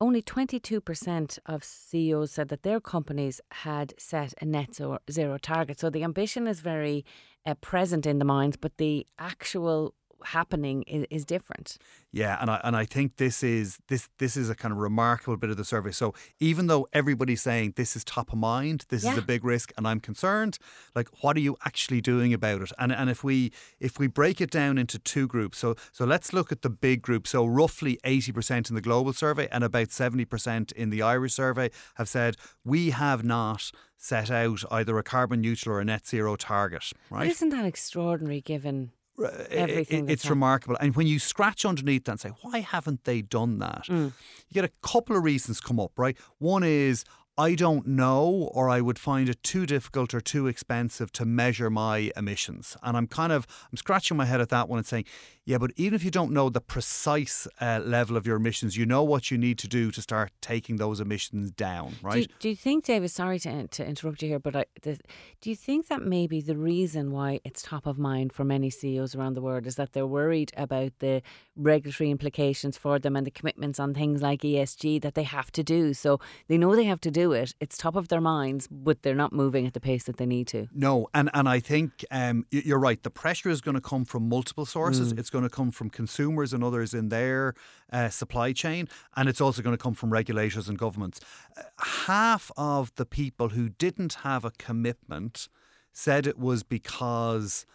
[0.00, 4.74] only 22% of CEOs said that their companies had set a net
[5.10, 5.78] zero target.
[5.78, 7.04] So the ambition is very
[7.46, 9.94] uh, present in the minds, but the actual
[10.28, 11.78] happening is, is different.
[12.12, 15.36] Yeah, and I and I think this is this this is a kind of remarkable
[15.36, 15.92] bit of the survey.
[15.92, 19.12] So even though everybody's saying this is top of mind, this yeah.
[19.12, 20.58] is a big risk, and I'm concerned,
[20.94, 22.72] like what are you actually doing about it?
[22.78, 26.32] And and if we if we break it down into two groups, so so let's
[26.32, 27.26] look at the big group.
[27.26, 31.32] So roughly eighty percent in the global survey and about seventy percent in the Irish
[31.32, 36.06] survey have said we have not set out either a carbon neutral or a net
[36.06, 36.92] zero target.
[37.08, 37.20] Right?
[37.20, 38.90] But isn't that extraordinary given
[39.50, 40.76] Everything it's remarkable.
[40.80, 43.84] And when you scratch underneath that and say, why haven't they done that?
[43.88, 44.12] Mm.
[44.48, 46.16] You get a couple of reasons come up, right?
[46.38, 47.04] One is,
[47.38, 51.70] I don't know, or I would find it too difficult or too expensive to measure
[51.70, 52.76] my emissions.
[52.82, 55.06] And I'm kind of I'm scratching my head at that one and saying,
[55.44, 58.86] yeah, but even if you don't know the precise uh, level of your emissions, you
[58.86, 62.14] know what you need to do to start taking those emissions down, right?
[62.14, 63.10] Do you, do you think, David?
[63.10, 65.00] Sorry to, to interrupt you here, but I, the,
[65.40, 69.16] do you think that maybe the reason why it's top of mind for many CEOs
[69.16, 71.22] around the world is that they're worried about the
[71.56, 75.64] regulatory implications for them and the commitments on things like ESG that they have to
[75.64, 75.92] do?
[75.92, 77.54] So they know they have to do it.
[77.60, 80.48] It's top of their minds, but they're not moving at the pace that they need
[80.48, 80.66] to.
[80.74, 83.00] No, and and I think um, you're right.
[83.00, 85.14] The pressure is going to come from multiple sources.
[85.14, 85.20] Mm.
[85.20, 87.54] It's going to come from consumers and others in their
[87.92, 91.20] uh, supply chain, and it's also going to come from regulators and governments.
[91.56, 91.62] Uh,
[92.06, 95.48] half of the people who didn't have a commitment
[95.92, 97.66] said it was because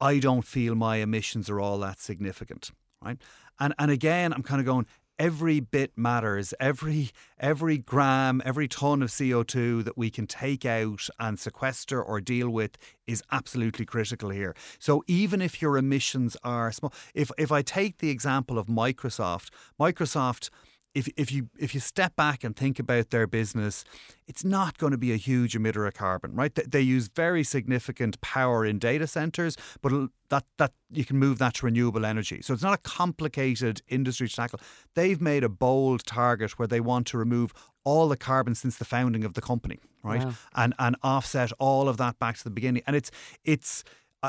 [0.00, 2.70] I don't feel my emissions are all that significant,
[3.02, 3.18] right?
[3.58, 4.86] And and again, I'm kind of going
[5.18, 6.54] every bit matters.
[6.60, 12.20] Every every gram, every ton of CO2 that we can take out and sequester or
[12.20, 12.76] deal with
[13.06, 14.54] is absolutely critical here.
[14.78, 19.50] So even if your emissions are small, if if I take the example of Microsoft,
[19.80, 20.50] Microsoft
[20.96, 23.84] if, if you if you step back and think about their business,
[24.26, 26.54] it's not going to be a huge emitter of carbon, right?
[26.54, 31.36] They, they use very significant power in data centers, but that that you can move
[31.38, 32.40] that to renewable energy.
[32.40, 34.58] So it's not a complicated industry to tackle.
[34.94, 37.52] They've made a bold target where they want to remove
[37.84, 40.24] all the carbon since the founding of the company, right?
[40.24, 40.32] Wow.
[40.54, 42.82] And and offset all of that back to the beginning.
[42.86, 43.10] And it's
[43.44, 43.84] it's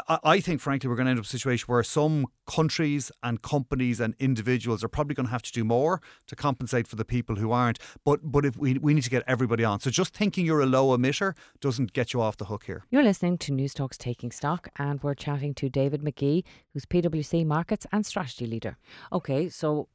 [0.07, 3.11] I, I think, frankly, we're going to end up in a situation where some countries
[3.23, 6.95] and companies and individuals are probably going to have to do more to compensate for
[6.95, 7.79] the people who aren't.
[8.03, 9.79] But but if we, we need to get everybody on.
[9.79, 12.85] So just thinking you're a low emitter doesn't get you off the hook here.
[12.89, 17.85] You're listening to Newstalk's Taking Stock, and we're chatting to David McGee, who's PwC Markets
[17.91, 18.77] and Strategy Leader.
[19.11, 19.89] Okay, so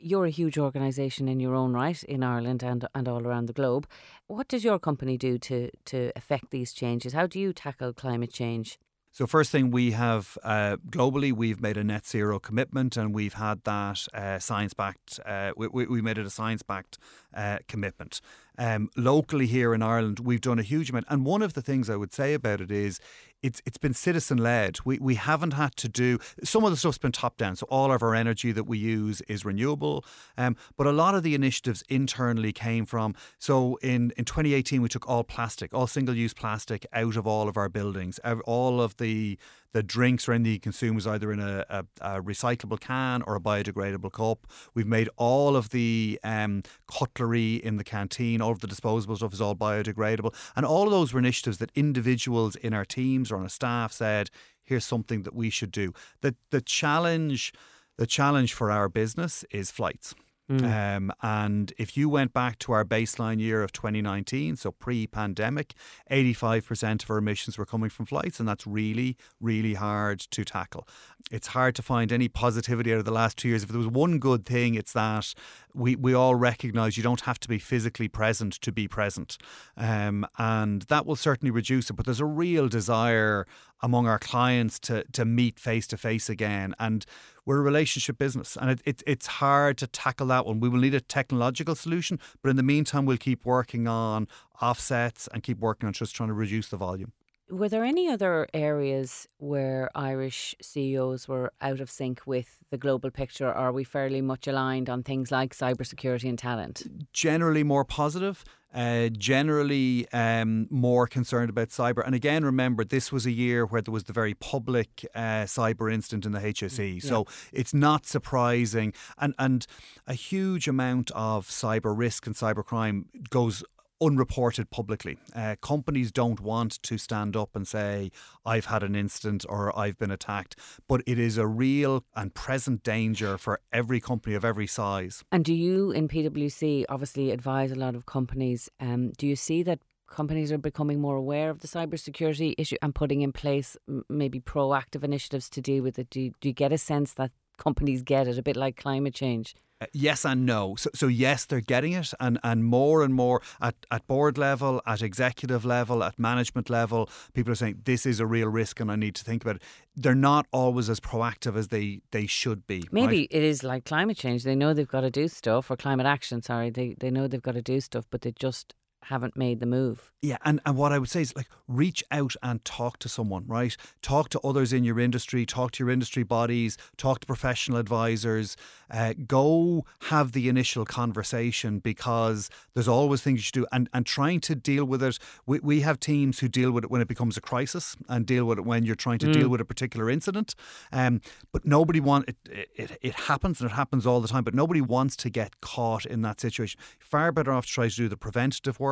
[0.00, 3.52] you're a huge organisation in your own right in Ireland and and all around the
[3.52, 3.86] globe.
[4.26, 7.12] What does your company do to to affect these changes?
[7.12, 8.78] How do you tackle climate change?
[9.10, 13.34] So, first thing we have uh, globally, we've made a net zero commitment, and we've
[13.34, 15.18] had that uh, science backed.
[15.24, 16.98] Uh, we, we made it a science backed
[17.34, 18.20] uh, commitment.
[18.58, 21.88] Um, locally here in Ireland, we've done a huge amount, and one of the things
[21.88, 23.00] I would say about it is
[23.42, 24.78] it's it's been citizen led.
[24.84, 27.56] We we haven't had to do some of the stuff's been top down.
[27.56, 30.04] So all of our energy that we use is renewable.
[30.36, 33.14] Um, but a lot of the initiatives internally came from.
[33.38, 37.48] So in in 2018 we took all plastic, all single use plastic out of all
[37.48, 38.18] of our buildings.
[38.46, 39.38] All of the
[39.72, 43.36] the drinks or anything you consume is either in a, a, a, recyclable can or
[43.36, 44.46] a biodegradable cup.
[44.74, 49.32] We've made all of the um, cutlery in the canteen, all of the disposable stuff
[49.32, 50.34] is all biodegradable.
[50.56, 53.92] And all of those were initiatives that individuals in our teams or on our staff
[53.92, 54.30] said,
[54.64, 55.92] here's something that we should do.
[56.22, 57.52] The, the challenge
[57.98, 60.14] the challenge for our business is flights.
[60.50, 60.96] Mm.
[60.96, 65.74] Um, and if you went back to our baseline year of 2019, so pre pandemic,
[66.10, 70.88] 85% of our emissions were coming from flights, and that's really, really hard to tackle.
[71.30, 73.62] It's hard to find any positivity out of the last two years.
[73.62, 75.34] If there was one good thing, it's that
[75.74, 79.36] we, we all recognize you don't have to be physically present to be present.
[79.76, 81.94] Um, and that will certainly reduce it.
[81.94, 83.46] But there's a real desire
[83.80, 86.74] among our clients to, to meet face to face again.
[86.78, 87.04] And
[87.44, 90.60] we're a relationship business and it, it, it's hard to tackle that one.
[90.60, 94.28] We will need a technological solution, but in the meantime, we'll keep working on
[94.60, 97.12] offsets and keep working on just trying to reduce the volume.
[97.50, 103.10] Were there any other areas where Irish CEOs were out of sync with the global
[103.10, 106.82] picture, or are we fairly much aligned on things like cybersecurity and talent?
[107.12, 108.44] Generally more positive.
[108.74, 112.04] Uh, generally um, more concerned about cyber.
[112.04, 115.90] And again, remember, this was a year where there was the very public uh, cyber
[115.90, 116.96] incident in the HSE.
[116.96, 117.08] Mm, yeah.
[117.08, 118.92] So it's not surprising.
[119.16, 119.66] And, and
[120.06, 123.64] a huge amount of cyber risk and cyber crime goes
[124.00, 125.18] unreported publicly.
[125.34, 128.10] Uh, companies don't want to stand up and say,
[128.44, 130.56] I've had an incident or I've been attacked,
[130.88, 135.24] but it is a real and present danger for every company of every size.
[135.32, 138.68] And do you, in PwC, obviously advise a lot of companies?
[138.80, 142.94] Um, do you see that companies are becoming more aware of the cybersecurity issue and
[142.94, 143.76] putting in place
[144.08, 146.10] maybe proactive initiatives to deal with it?
[146.10, 149.14] Do you, do you get a sense that companies get it, a bit like climate
[149.14, 149.54] change?
[149.80, 150.74] Uh, yes and no.
[150.76, 154.82] So, so yes, they're getting it, and, and more and more at, at board level,
[154.86, 158.90] at executive level, at management level, people are saying this is a real risk, and
[158.90, 159.62] I need to think about it.
[159.94, 162.88] They're not always as proactive as they, they should be.
[162.90, 163.28] Maybe right?
[163.30, 164.42] it is like climate change.
[164.42, 166.42] They know they've got to do stuff, or climate action.
[166.42, 169.66] Sorry, they they know they've got to do stuff, but they just haven't made the
[169.66, 170.12] move.
[170.20, 173.44] Yeah, and, and what I would say is like reach out and talk to someone,
[173.46, 173.76] right?
[174.02, 178.56] Talk to others in your industry, talk to your industry bodies, talk to professional advisors,
[178.90, 184.06] uh, go have the initial conversation because there's always things you should do and, and
[184.06, 185.18] trying to deal with it.
[185.46, 188.44] We, we have teams who deal with it when it becomes a crisis and deal
[188.44, 189.32] with it when you're trying to mm.
[189.32, 190.54] deal with a particular incident.
[190.92, 191.20] Um,
[191.52, 194.80] but nobody wants it, it, it happens and it happens all the time, but nobody
[194.80, 196.80] wants to get caught in that situation.
[196.98, 198.87] Far better off to try to do the preventative work,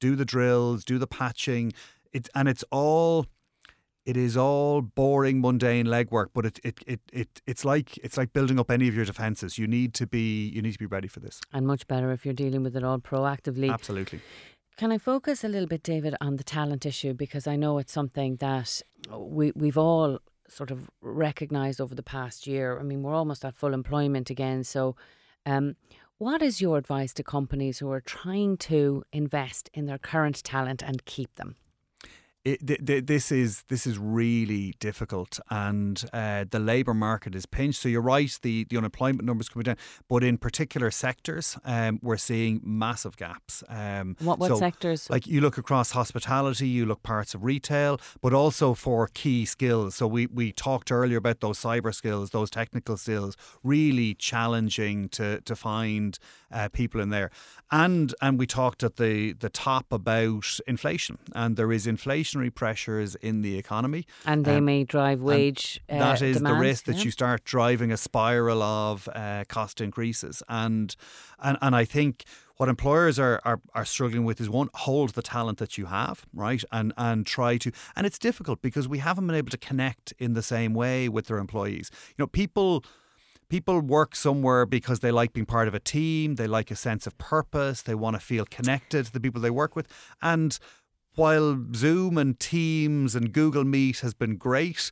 [0.00, 1.72] do the drills, do the patching.
[2.12, 3.26] It, and it's all
[4.04, 8.32] it is all boring, mundane legwork, but it, it, it, it it's like it's like
[8.32, 9.58] building up any of your defences.
[9.58, 11.40] You need to be you need to be ready for this.
[11.52, 13.72] And much better if you're dealing with it all proactively.
[13.72, 14.20] Absolutely.
[14.76, 17.92] Can I focus a little bit, David, on the talent issue because I know it's
[17.92, 18.82] something that
[19.16, 20.18] we we've all
[20.48, 22.78] sort of recognised over the past year.
[22.78, 24.64] I mean, we're almost at full employment again.
[24.64, 24.96] So,
[25.46, 25.76] um,
[26.18, 30.82] what is your advice to companies who are trying to invest in their current talent
[30.82, 31.56] and keep them?
[32.44, 37.46] It, th- th- this is this is really difficult, and uh, the labour market is
[37.46, 37.80] pinched.
[37.80, 39.76] So you're right, the, the unemployment numbers coming down,
[40.08, 43.62] but in particular sectors, um, we're seeing massive gaps.
[43.68, 45.08] Um, what what so, sectors?
[45.08, 49.94] Like you look across hospitality, you look parts of retail, but also for key skills.
[49.94, 55.40] So we we talked earlier about those cyber skills, those technical skills, really challenging to
[55.42, 56.18] to find
[56.52, 57.30] uh, people in there.
[57.70, 63.14] And and we talked at the the top about inflation, and there is inflationary pressures
[63.16, 65.80] in the economy, and they um, may drive wage.
[65.88, 67.04] Uh, that is demand, the risk that yeah.
[67.04, 70.94] you start driving a spiral of uh, cost increases, and
[71.42, 72.24] and and I think
[72.56, 76.26] what employers are, are, are struggling with is one hold the talent that you have
[76.32, 80.12] right and and try to and it's difficult because we haven't been able to connect
[80.18, 82.84] in the same way with their employees you know people
[83.52, 87.06] people work somewhere because they like being part of a team, they like a sense
[87.06, 89.86] of purpose, they want to feel connected to the people they work with.
[90.22, 90.58] And
[91.16, 94.90] while Zoom and Teams and Google Meet has been great,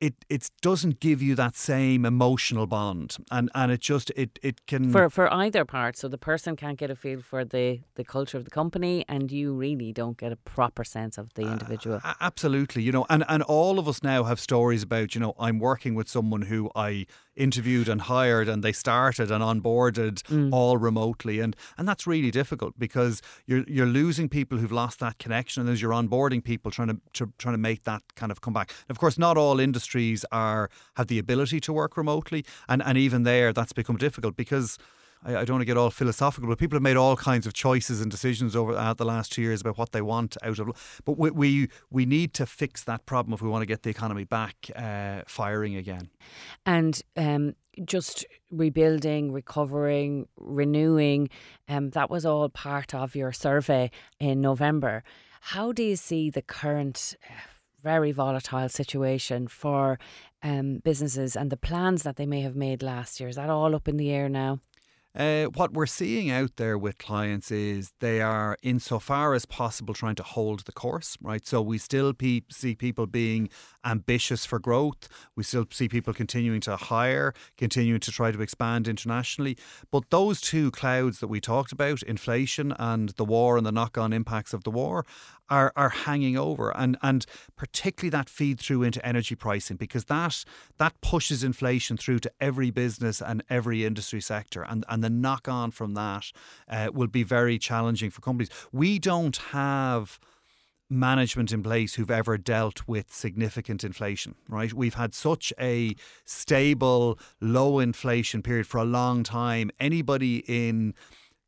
[0.00, 4.64] it it doesn't give you that same emotional bond and and it just it it
[4.66, 8.04] can for for either part so the person can't get a feel for the the
[8.04, 11.52] culture of the company and you really don't get a proper sense of the uh,
[11.52, 15.20] individual uh, absolutely you know and and all of us now have stories about you
[15.20, 17.06] know I'm working with someone who I
[17.38, 20.52] interviewed and hired and they started and onboarded mm.
[20.52, 25.18] all remotely and and that's really difficult because you're you're losing people who've lost that
[25.18, 28.40] connection and as you're onboarding people trying to, to trying to make that kind of
[28.40, 32.44] come back and of course not all industries are have the ability to work remotely
[32.68, 34.78] and and even there that's become difficult because
[35.24, 37.52] I, I, don't want to get all philosophical, but people have made all kinds of
[37.52, 41.00] choices and decisions over uh, the last two years about what they want out of.
[41.04, 43.90] But we we, we need to fix that problem if we want to get the
[43.90, 46.10] economy back uh, firing again.
[46.66, 47.54] And um,
[47.84, 51.28] just rebuilding, recovering, renewing,
[51.68, 55.04] um, that was all part of your survey in November.
[55.40, 57.16] How do you see the current?
[57.28, 57.34] Uh,
[57.82, 59.98] very volatile situation for
[60.42, 63.28] um, businesses and the plans that they may have made last year.
[63.28, 64.60] Is that all up in the air now?
[65.14, 70.14] Uh, what we're seeing out there with clients is they are, insofar as possible, trying
[70.14, 71.46] to hold the course, right?
[71.46, 73.48] So we still pe- see people being
[73.84, 75.08] ambitious for growth.
[75.34, 79.56] We still see people continuing to hire, continuing to try to expand internationally.
[79.90, 83.96] But those two clouds that we talked about, inflation and the war and the knock
[83.96, 85.04] on impacts of the war,
[85.50, 87.24] are, are hanging over and and
[87.56, 90.44] particularly that feed through into energy pricing because that
[90.78, 95.48] that pushes inflation through to every business and every industry sector and and the knock
[95.48, 96.32] on from that
[96.68, 100.18] uh, will be very challenging for companies we don't have
[100.90, 104.72] management in place who've ever dealt with significant inflation, right?
[104.72, 105.94] We've had such a
[106.24, 109.70] stable, low inflation period for a long time.
[109.78, 110.94] Anybody in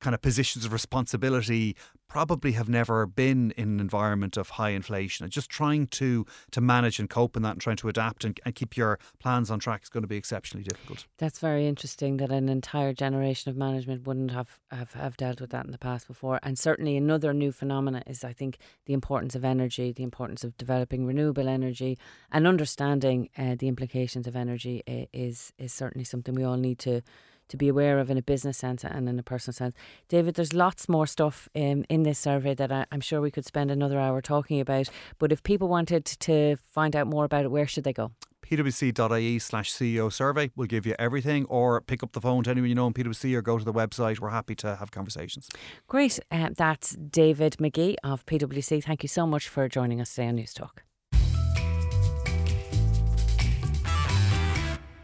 [0.00, 1.76] kind of positions of responsibility
[2.08, 5.22] probably have never been in an environment of high inflation.
[5.24, 8.38] And just trying to to manage and cope in that and trying to adapt and,
[8.44, 11.06] and keep your plans on track is going to be exceptionally difficult.
[11.18, 15.50] That's very interesting that an entire generation of management wouldn't have, have, have dealt with
[15.50, 16.40] that in the past before.
[16.42, 20.56] And certainly another new phenomena is I think the importance of energy, the importance of
[20.56, 21.96] developing renewable energy
[22.32, 24.82] and understanding uh, the implications of energy
[25.12, 27.02] is is certainly something we all need to
[27.50, 29.74] to be aware of in a business sense and in a personal sense.
[30.08, 33.46] David, there's lots more stuff um, in this survey that I, am sure we could
[33.46, 34.88] spend another hour talking about.
[35.18, 38.12] But if people wanted to find out more about it, where should they go?
[38.42, 42.68] pwc.ie slash CEO survey will give you everything, or pick up the phone to anyone
[42.68, 44.18] you know in PwC or go to the website.
[44.18, 45.48] We're happy to have conversations.
[45.86, 46.18] Great.
[46.32, 48.82] Uh, that's David McGee of PwC.
[48.82, 50.80] Thank you so much for joining us today on Newstalk.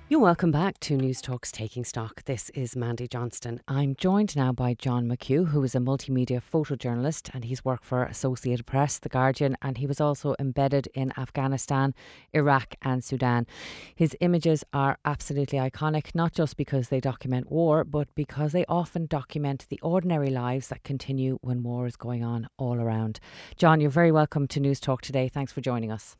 [0.08, 2.22] You're welcome back to Newstalk's Taking Stock.
[2.26, 3.60] This is Mandy Johnston.
[3.66, 8.04] I'm joined now by John McHugh, who is a multimedia photojournalist and he's worked for
[8.04, 11.92] Associated Press, The Guardian, and he was also embedded in Afghanistan,
[12.32, 13.48] Iraq, and Sudan.
[13.96, 19.06] His images are absolutely iconic, not just because they document war, but because they often
[19.06, 23.18] document the ordinary lives that continue when war is going on all around.
[23.56, 25.28] John, you're very welcome to Newstalk today.
[25.28, 26.16] Thanks for joining us.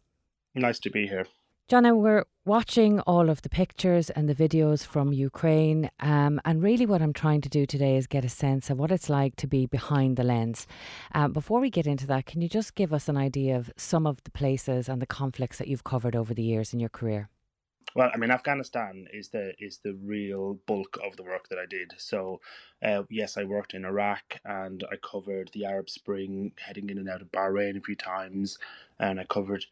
[0.57, 1.29] Nice to be here.
[1.69, 6.87] John, we're watching all of the pictures and the videos from Ukraine, um, and really
[6.87, 9.49] what I'm trying to do today is get a sense of what it's like to
[9.49, 10.69] be behind the lens.
[11.13, 14.07] Um, before we get into that, can you just give us an idea of some
[14.07, 17.31] of the places and the conflicts that you've covered over the years in your career?
[17.97, 21.67] Well, I mean, Afghanistan is the is the real bulk of the work that I
[21.67, 21.95] did.
[21.97, 22.41] So,
[22.81, 27.09] uh, yes, I worked in Iraq and I covered the Arab Spring, heading in and
[27.09, 28.57] out of Bahrain a few times,
[29.01, 29.67] and I covered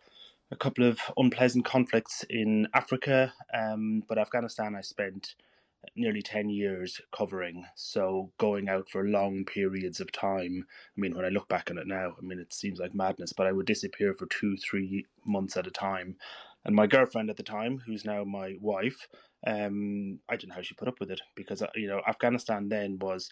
[0.51, 5.35] a couple of unpleasant conflicts in Africa, um, but Afghanistan I spent
[5.97, 7.67] nearly 10 years covering.
[7.75, 10.67] So going out for long periods of time.
[10.97, 13.33] I mean, when I look back on it now, I mean, it seems like madness,
[13.33, 16.17] but I would disappear for two, three months at a time.
[16.65, 19.09] And my girlfriend at the time, who's now my wife,
[19.47, 22.69] um, I don't know how she put up with it because, uh, you know, Afghanistan
[22.69, 23.31] then was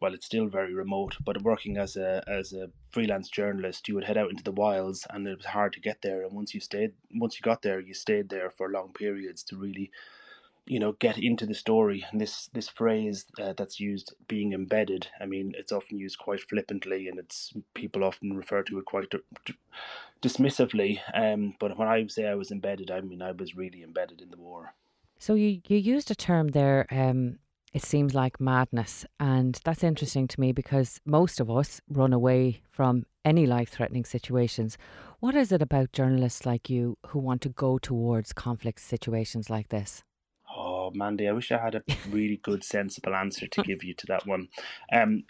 [0.00, 4.04] well, it's still very remote, but working as a as a freelance journalist, you would
[4.04, 6.22] head out into the wilds, and it was hard to get there.
[6.22, 9.56] And once you stayed, once you got there, you stayed there for long periods to
[9.56, 9.90] really,
[10.66, 12.04] you know, get into the story.
[12.10, 15.08] And this this phrase uh, that's used, being embedded.
[15.18, 19.10] I mean, it's often used quite flippantly, and it's people often refer to it quite
[20.20, 21.00] dismissively.
[21.14, 24.30] Um, but when I say I was embedded, I mean I was really embedded in
[24.30, 24.74] the war.
[25.18, 26.86] So you you used a term there.
[26.90, 27.38] Um
[27.76, 29.04] it seems like madness.
[29.20, 34.06] And that's interesting to me because most of us run away from any life threatening
[34.06, 34.78] situations.
[35.20, 39.68] What is it about journalists like you who want to go towards conflict situations like
[39.68, 40.02] this?
[40.56, 44.06] Oh, Mandy, I wish I had a really good, sensible answer to give you to
[44.06, 44.48] that one.
[44.90, 45.24] Um,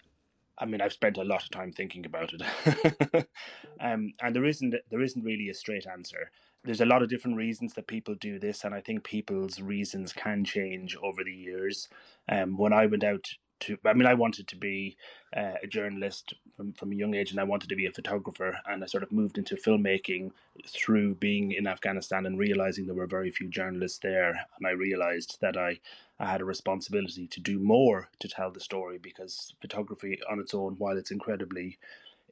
[0.57, 3.27] I mean, I've spent a lot of time thinking about it,
[3.81, 6.31] um, and there isn't there isn't really a straight answer
[6.67, 10.11] there's a lot of different reasons that people do this, and I think people's reasons
[10.11, 11.87] can change over the years.
[12.27, 13.25] Um, when I went out
[13.61, 14.97] to, I mean, I wanted to be
[15.35, 18.59] uh, a journalist from, from a young age, and I wanted to be a photographer,
[18.65, 20.31] and I sort of moved into filmmaking
[20.67, 25.37] through being in Afghanistan and realizing there were very few journalists there, and I realized
[25.39, 25.79] that I,
[26.19, 30.53] I had a responsibility to do more to tell the story because photography on its
[30.53, 31.77] own, while it's incredibly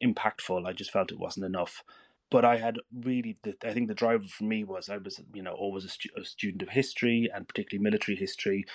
[0.03, 1.85] impactful, I just felt it wasn't enough
[2.29, 5.43] but I had really, the, I think the driver for me was I was, you
[5.43, 8.65] know, always a, stu- a, student of history and particularly military history.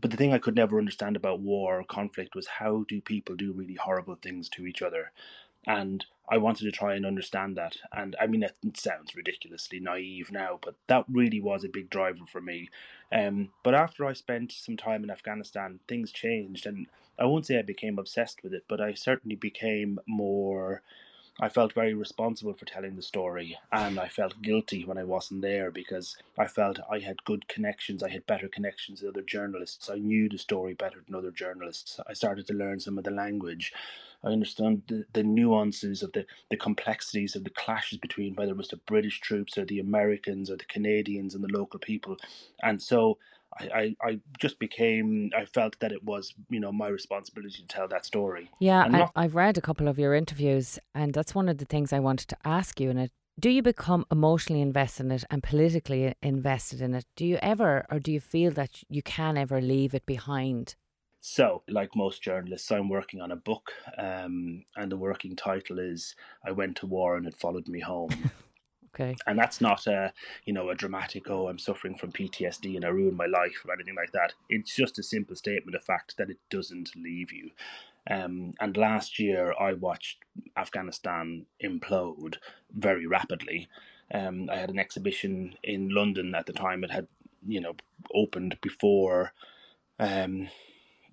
[0.00, 3.36] But the thing I could never understand about war or conflict was how do people
[3.36, 5.12] do really horrible things to each other?
[5.66, 7.76] And I wanted to try and understand that.
[7.92, 12.24] And I mean, it sounds ridiculously naive now, but that really was a big driver
[12.30, 12.70] for me.
[13.12, 16.66] Um, but after I spent some time in Afghanistan, things changed.
[16.66, 16.86] And
[17.18, 20.82] I won't say I became obsessed with it, but I certainly became more
[21.42, 25.42] I felt very responsible for telling the story, and I felt guilty when I wasn't
[25.42, 28.00] there because I felt I had good connections.
[28.00, 29.90] I had better connections than other journalists.
[29.90, 31.98] I knew the story better than other journalists.
[32.08, 33.72] I started to learn some of the language.
[34.22, 38.56] I understand the, the nuances of the, the complexities of the clashes between whether it
[38.56, 42.18] was the British troops or the Americans or the Canadians and the local people.
[42.62, 43.18] And so
[43.58, 47.66] I, I, I just became I felt that it was you know my responsibility to
[47.66, 48.50] tell that story.
[48.60, 51.92] Yeah, not, I've read a couple of your interviews, and that's one of the things
[51.92, 52.90] I wanted to ask you.
[52.90, 57.04] And it, do you become emotionally invested in it and politically invested in it?
[57.16, 60.76] Do you ever, or do you feel that you can ever leave it behind?
[61.20, 66.16] So, like most journalists, I'm working on a book, um, and the working title is
[66.44, 68.30] "I Went to War and It Followed Me Home."
[68.94, 69.16] Okay.
[69.26, 70.12] And that's not a,
[70.44, 73.72] you know, a dramatic, oh, I'm suffering from PTSD and I ruined my life or
[73.72, 74.34] anything like that.
[74.50, 77.50] It's just a simple statement of fact that it doesn't leave you.
[78.10, 80.18] Um, and last year, I watched
[80.56, 82.36] Afghanistan implode
[82.74, 83.68] very rapidly.
[84.12, 86.84] Um, I had an exhibition in London at the time.
[86.84, 87.06] It had,
[87.46, 87.74] you know,
[88.14, 89.32] opened before
[89.98, 90.48] um,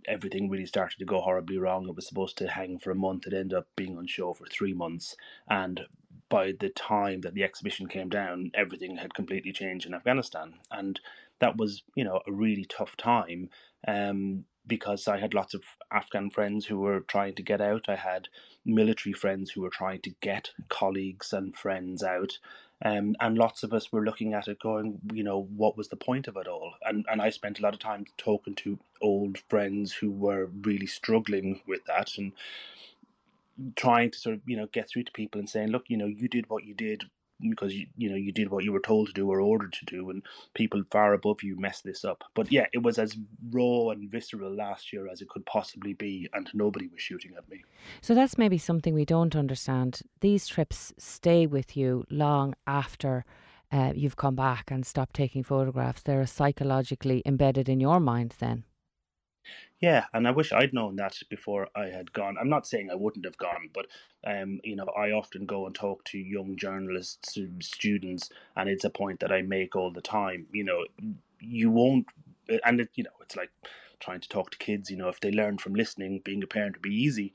[0.08, 1.88] everything really started to go horribly wrong.
[1.88, 3.28] It was supposed to hang for a month.
[3.28, 5.16] It ended up being on show for three months.
[5.48, 5.82] And
[6.30, 11.00] by the time that the exhibition came down, everything had completely changed in Afghanistan, and
[11.40, 13.50] that was you know a really tough time
[13.88, 17.90] um, because I had lots of Afghan friends who were trying to get out.
[17.90, 18.30] I had
[18.66, 22.38] military friends who were trying to get colleagues and friends out.
[22.82, 25.98] Um, and lots of us were looking at it going, you know, what was the
[25.98, 26.76] point of it all?
[26.84, 30.88] And and I spent a lot of time talking to old friends who were really
[30.88, 32.32] struggling with that and
[33.76, 36.06] trying to sort of you know get through to people and saying look you know
[36.06, 37.04] you did what you did
[37.42, 39.86] because you, you know you did what you were told to do or ordered to
[39.86, 42.24] do, and people far above you messed this up.
[42.34, 43.16] But yeah, it was as
[43.52, 47.50] raw and visceral last year as it could possibly be, and nobody was shooting at
[47.50, 47.64] me.
[48.02, 50.02] So that's maybe something we don't understand.
[50.22, 53.26] These trips stay with you long after.
[53.72, 56.02] Uh, you've come back and stopped taking photographs.
[56.02, 58.64] They're psychologically embedded in your mind then.
[59.80, 62.38] Yeah, and I wish I'd known that before I had gone.
[62.40, 63.88] I'm not saying I wouldn't have gone, but
[64.26, 68.90] um, you know, I often go and talk to young journalists, students, and it's a
[68.90, 70.48] point that I make all the time.
[70.52, 70.86] You know,
[71.40, 72.08] you won't,
[72.66, 73.52] and it, you know, it's like
[74.02, 74.92] trying to talk to kids.
[74.92, 77.32] You know, if they learn from listening, being a parent would be easy.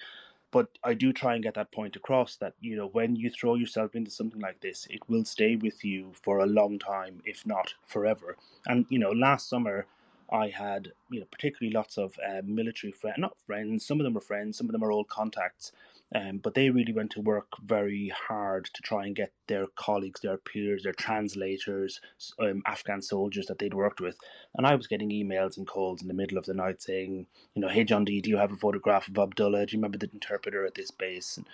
[0.51, 3.57] But I do try and get that point across that you know when you throw
[3.57, 7.47] yourself into something like this, it will stay with you for a long time, if
[7.47, 8.37] not forever.
[8.67, 9.87] And you know, last summer
[10.33, 14.17] I had, you know, particularly lots of uh, military friends, not friends, some of them
[14.17, 15.73] are friends, some of them are old contacts,
[16.15, 20.21] um, but they really went to work very hard to try and get their colleagues,
[20.21, 22.01] their peers, their translators,
[22.39, 24.17] um, Afghan soldiers that they'd worked with.
[24.55, 27.63] And I was getting emails and calls in the middle of the night saying, you
[27.63, 29.67] know, hey, John D, do you have a photograph of Abdullah?
[29.67, 31.37] Do you remember the interpreter at this base?
[31.37, 31.47] And,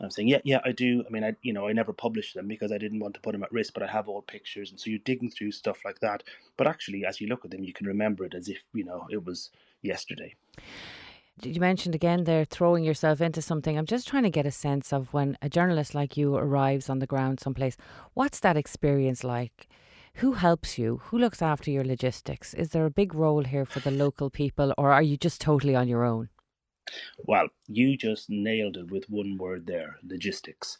[0.00, 1.04] I'm saying, yeah, yeah, I do.
[1.06, 3.32] I mean, I, you know, I never published them because I didn't want to put
[3.32, 6.00] them at risk, but I have old pictures, and so you're digging through stuff like
[6.00, 6.24] that.
[6.56, 9.06] But actually, as you look at them, you can remember it as if you know
[9.10, 9.50] it was
[9.82, 10.34] yesterday.
[11.42, 13.76] You mentioned again there throwing yourself into something.
[13.76, 17.00] I'm just trying to get a sense of when a journalist like you arrives on
[17.00, 17.76] the ground someplace.
[18.14, 19.68] What's that experience like?
[20.18, 21.02] Who helps you?
[21.06, 22.54] Who looks after your logistics?
[22.54, 25.74] Is there a big role here for the local people, or are you just totally
[25.74, 26.28] on your own?
[27.18, 30.78] Well, you just nailed it with one word there logistics.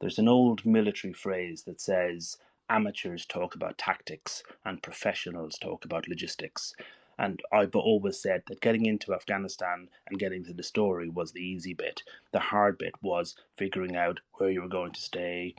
[0.00, 2.38] There's an old military phrase that says
[2.70, 6.74] amateurs talk about tactics and professionals talk about logistics.
[7.18, 11.40] And I've always said that getting into Afghanistan and getting to the story was the
[11.40, 12.02] easy bit.
[12.32, 15.54] The hard bit was figuring out where you were going to stay,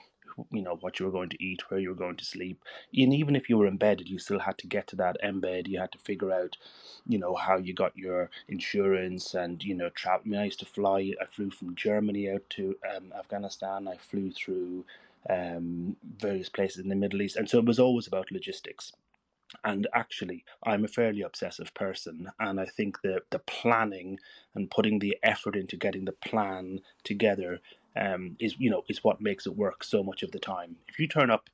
[0.51, 2.61] you know what you were going to eat, where you were going to sleep.
[2.93, 5.67] And even if you were embedded, you still had to get to that embed.
[5.67, 6.57] You had to figure out,
[7.07, 10.23] you know, how you got your insurance and you know travel.
[10.25, 11.13] I mean, I used to fly.
[11.21, 13.87] I flew from Germany out to um, Afghanistan.
[13.87, 14.85] I flew through
[15.29, 18.93] um, various places in the Middle East, and so it was always about logistics.
[19.63, 24.19] And actually, I'm a fairly obsessive person, and I think that the planning
[24.53, 27.61] and putting the effort into getting the plan together
[27.97, 30.77] um, is you know is what makes it work so much of the time.
[30.87, 31.49] If you turn up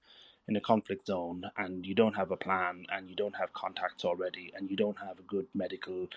[0.48, 4.04] in a conflict zone and you don't have a plan and you don't have contacts
[4.04, 6.08] already and you don't have a good medical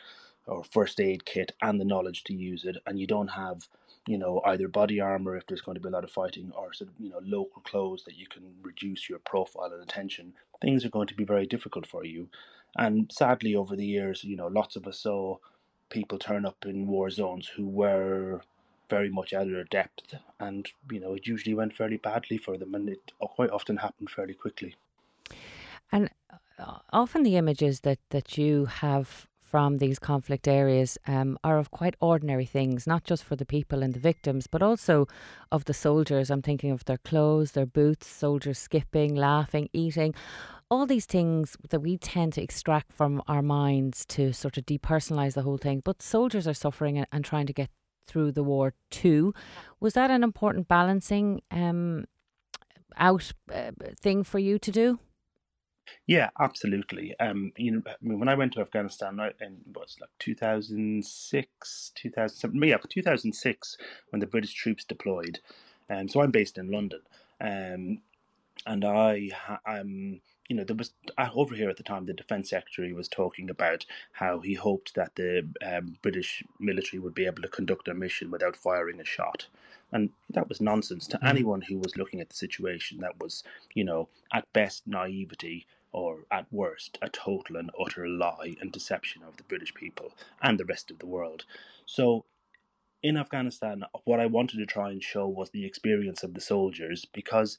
[0.47, 3.69] or first aid kit and the knowledge to use it and you don't have
[4.07, 6.73] you know either body armor if there's going to be a lot of fighting or
[6.73, 10.85] sort of you know local clothes that you can reduce your profile and attention things
[10.85, 12.29] are going to be very difficult for you
[12.77, 15.37] and sadly over the years you know lots of us saw
[15.91, 18.43] people turn up in war zones who were
[18.89, 22.57] very much out of their depth, and you know it usually went fairly badly for
[22.57, 24.75] them, and it quite often happened fairly quickly.
[25.93, 26.11] And
[26.59, 31.71] uh, often the images that that you have from these conflict areas um, are of
[31.71, 35.07] quite ordinary things, not just for the people and the victims, but also
[35.53, 36.31] of the soldiers.
[36.31, 40.15] I'm thinking of their clothes, their boots, soldiers skipping, laughing, eating.
[40.69, 45.35] All these things that we tend to extract from our minds to sort of depersonalize
[45.35, 45.81] the whole thing.
[45.85, 47.71] But soldiers are suffering and, and trying to get
[48.07, 49.35] through the war too.
[49.81, 52.07] Was that an important balancing um,
[52.97, 54.99] out uh, thing for you to do?
[56.07, 57.19] Yeah, absolutely.
[57.21, 62.63] Um, you know, I mean, when I went to Afghanistan in what's like 2006, 2007,
[62.63, 63.77] yeah, 2006,
[64.11, 65.41] when the British troops deployed.
[65.89, 67.01] Um, so I'm based in London,
[67.41, 67.99] um,
[68.67, 69.31] and I
[69.65, 72.07] um, you know, there was uh, over here at the time.
[72.07, 77.15] The defense secretary was talking about how he hoped that the um, British military would
[77.15, 79.47] be able to conduct a mission without firing a shot,
[79.93, 81.29] and that was nonsense to mm.
[81.29, 83.01] anyone who was looking at the situation.
[83.01, 83.43] That was,
[83.75, 89.23] you know, at best naivety, or at worst a total and utter lie and deception
[89.27, 91.45] of the British people and the rest of the world.
[91.85, 92.25] So.
[93.03, 97.05] In Afghanistan, what I wanted to try and show was the experience of the soldiers
[97.05, 97.57] because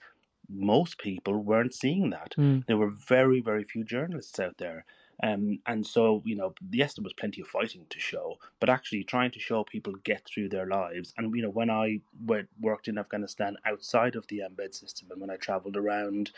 [0.50, 2.34] most people weren't seeing that.
[2.38, 2.66] Mm.
[2.68, 4.86] There were very, very few journalists out there.
[5.24, 9.04] Um, and so, you know, yes, there was plenty of fighting to show, but actually
[9.04, 11.14] trying to show people get through their lives.
[11.18, 15.20] And, you know, when I went, worked in Afghanistan outside of the embed system and
[15.20, 16.32] when I traveled around,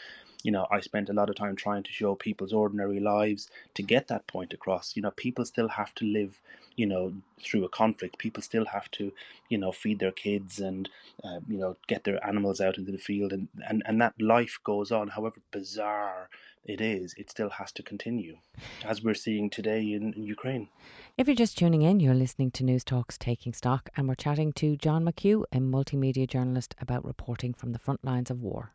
[0.43, 3.83] you know, I spent a lot of time trying to show people's ordinary lives to
[3.83, 4.95] get that point across.
[4.95, 6.39] You know, people still have to live,
[6.77, 7.13] you know,
[7.43, 8.17] through a conflict.
[8.17, 9.11] People still have to,
[9.49, 10.89] you know, feed their kids and,
[11.23, 13.33] uh, you know, get their animals out into the field.
[13.33, 16.29] And, and, and that life goes on, however bizarre
[16.69, 18.37] it is, it still has to continue,
[18.85, 20.69] as we're seeing today in, in, Ukraine.
[21.17, 24.77] If you're just tuning in, you're listening to Newstalk's Taking Stock, and we're chatting to
[24.77, 28.71] John McHugh, a multimedia journalist, about reporting from the front lines of war.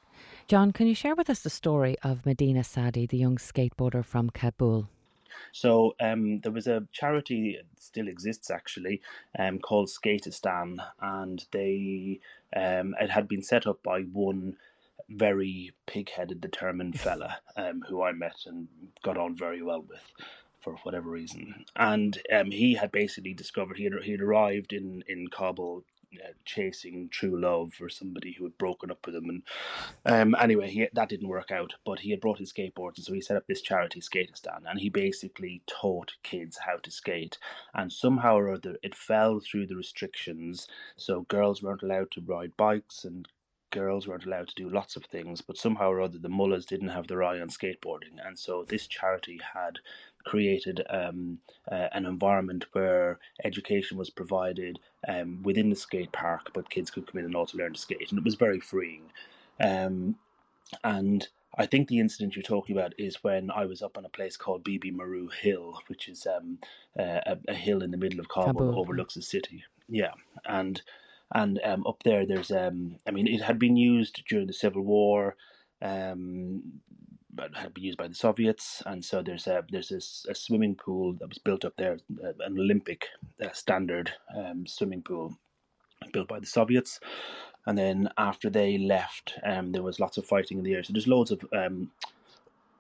[0.49, 4.29] John, can you share with us the story of Medina Sadi, the young skateboarder from
[4.29, 4.89] Kabul?
[5.53, 9.03] So um, there was a charity that still exists actually
[9.39, 12.21] um, called Skateistan, and they
[12.57, 14.57] um, it had been set up by one
[15.09, 18.69] very pig-headed, determined fella um, who I met and
[19.03, 20.03] got on very well with
[20.61, 21.67] for whatever reason.
[21.77, 25.85] And um, he had basically discovered he had, he had arrived in in Kabul
[26.23, 29.29] uh, chasing true love for somebody who had broken up with him.
[29.29, 29.43] And
[30.07, 31.75] um, anyway, he, that didn't work out.
[31.85, 34.81] But he had brought his skateboards, and so he set up this charity Skateistan, and
[34.81, 37.39] he basically taught kids how to skate.
[37.75, 40.69] And somehow or other, it fell through the restrictions.
[40.97, 43.29] So girls weren't allowed to ride bikes, and
[43.75, 46.89] girls weren't allowed to do lots of things, but somehow or other the mullahs didn't
[46.89, 49.81] have their eye on skateboarding, and so this charity had
[50.25, 51.39] created um,
[51.71, 57.07] uh, an environment where education was provided um, within the skate park, but kids could
[57.07, 59.03] come in and also learn to skate, and it was very freeing.
[59.61, 60.17] Um,
[60.83, 64.09] and I think the incident you're talking about is when I was up on a
[64.09, 66.59] place called Bibi Maru Hill, which is um,
[66.99, 68.81] uh, a, a, hill in the middle of Kabul, Kabul.
[68.81, 69.65] overlooks the city.
[69.89, 70.13] Yeah,
[70.47, 70.81] and
[71.33, 74.83] and um, up there, there's um, I mean, it had been used during the Civil
[74.83, 75.37] War.
[75.83, 76.81] Um,
[77.55, 81.15] had been used by the Soviets, and so there's a there's a, a swimming pool
[81.15, 83.07] that was built up there, uh, an Olympic
[83.43, 85.37] uh, standard um, swimming pool
[86.13, 87.01] built by the Soviets.
[87.67, 90.85] And then after they left, um, there was lots of fighting in the air.
[90.85, 91.91] So there's loads of um,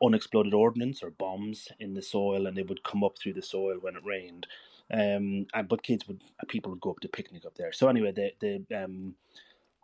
[0.03, 3.78] unexploded ordnance or bombs in the soil, and they would come up through the soil
[3.80, 4.47] when it rained.
[4.93, 7.72] Um, and but kids would people would go up to picnic up there.
[7.72, 9.14] So anyway, the the um,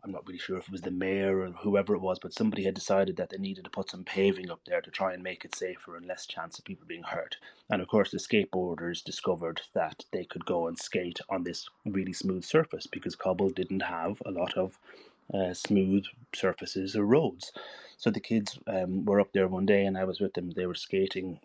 [0.02, 2.64] I'm not really sure if it was the mayor or whoever it was, but somebody
[2.64, 5.44] had decided that they needed to put some paving up there to try and make
[5.44, 7.36] it safer and less chance of people being hurt.
[7.68, 12.14] And of course, the skateboarders discovered that they could go and skate on this really
[12.14, 14.78] smooth surface because Kabul didn't have a lot of
[15.34, 17.52] uh, smooth surfaces or roads.
[17.98, 20.50] So the kids um, were up there one day, and I was with them.
[20.50, 21.40] They were skating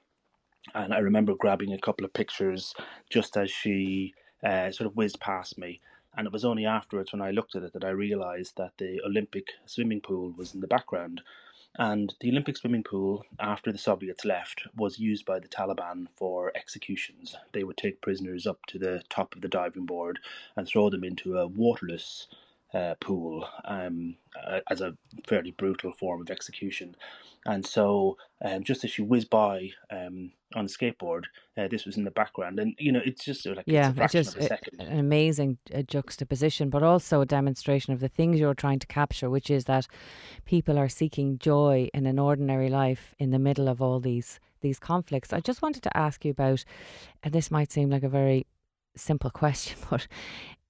[0.73, 2.73] and I remember grabbing a couple of pictures
[3.09, 4.13] just as she
[4.43, 5.79] uh, sort of whizzed past me.
[6.17, 9.01] And it was only afterwards when I looked at it that I realised that the
[9.05, 11.21] Olympic swimming pool was in the background.
[11.77, 16.53] And the Olympic swimming pool, after the Soviets left, was used by the Taliban for
[16.55, 17.35] executions.
[17.51, 20.19] They would take prisoners up to the top of the diving board
[20.55, 22.27] and throw them into a waterless
[22.75, 24.15] uh, pool um,
[24.45, 24.95] uh, as a
[25.27, 26.95] fairly brutal form of execution.
[27.45, 31.23] And so, um, just as she whizzed by um, on a skateboard,
[31.57, 34.35] uh, this was in the background, and you know, it's just like yeah, it's, just
[34.35, 38.87] a, an amazing uh, juxtaposition, but also a demonstration of the things you're trying to
[38.87, 39.87] capture, which is that
[40.45, 44.79] people are seeking joy in an ordinary life in the middle of all these these
[44.79, 45.31] conflicts.
[45.31, 46.65] I just wanted to ask you about,
[47.21, 48.47] and this might seem like a very
[48.95, 50.07] simple question, but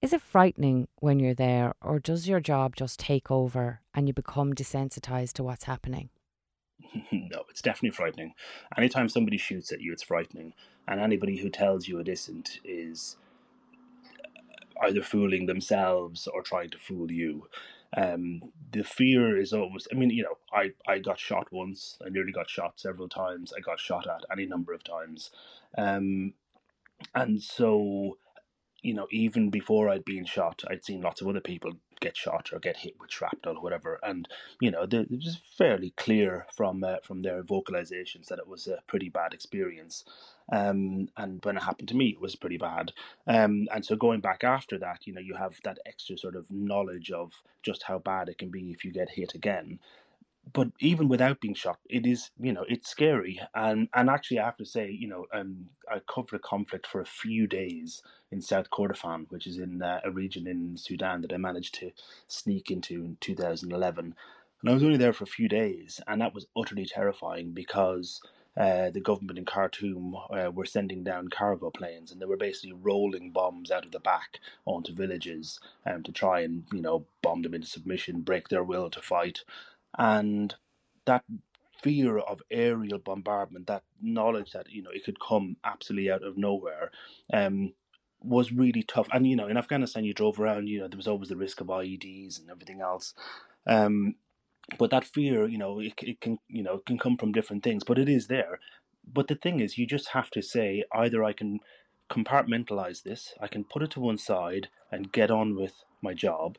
[0.02, 4.14] is it frightening when you're there, or does your job just take over and you
[4.14, 6.10] become desensitized to what's happening?
[7.12, 8.34] no, it's definitely frightening.
[8.76, 10.52] Anytime somebody shoots at you, it's frightening.
[10.86, 13.16] And anybody who tells you it isn't is
[14.82, 17.48] either fooling themselves or trying to fool you.
[17.96, 18.42] Um,
[18.72, 21.96] the fear is always, I mean, you know, I, I got shot once.
[22.04, 23.52] I nearly got shot several times.
[23.56, 25.30] I got shot at any number of times.
[25.78, 26.34] Um,
[27.14, 28.18] and so
[28.86, 32.50] you know, even before I'd been shot, I'd seen lots of other people get shot
[32.52, 34.28] or get hit with shrapnel or whatever, and
[34.60, 38.78] you know, it was fairly clear from uh, from their vocalizations that it was a
[38.86, 40.04] pretty bad experience.
[40.52, 42.92] Um, and when it happened to me, it was pretty bad.
[43.26, 46.48] Um, and so going back after that, you know, you have that extra sort of
[46.48, 47.32] knowledge of
[47.64, 49.80] just how bad it can be if you get hit again
[50.52, 53.40] but even without being shot, it is you know it's scary.
[53.54, 57.00] And and actually, I have to say, you know, um, I covered a conflict for
[57.00, 61.32] a few days in South Kordofan, which is in uh, a region in Sudan that
[61.32, 61.90] I managed to
[62.28, 64.14] sneak into in 2011.
[64.62, 68.20] And I was only there for a few days, and that was utterly terrifying because.
[68.58, 72.72] Uh, the government in Khartoum uh, were sending down cargo planes, and they were basically
[72.72, 77.42] rolling bombs out of the back onto villages um, to try and, you know, bomb
[77.42, 79.44] them into submission, break their will to fight
[79.96, 80.54] and
[81.06, 81.24] that
[81.82, 86.36] fear of aerial bombardment, that knowledge that you know it could come absolutely out of
[86.36, 86.90] nowhere,
[87.32, 87.72] um,
[88.20, 89.08] was really tough.
[89.12, 91.60] And you know, in Afghanistan, you drove around, you know, there was always the risk
[91.60, 93.14] of IEDs and everything else.
[93.66, 94.16] Um,
[94.78, 97.84] but that fear, you know, it, it can, you know, can come from different things,
[97.84, 98.58] but it is there.
[99.10, 101.60] But the thing is, you just have to say either I can
[102.10, 106.58] compartmentalize this, I can put it to one side and get on with my job,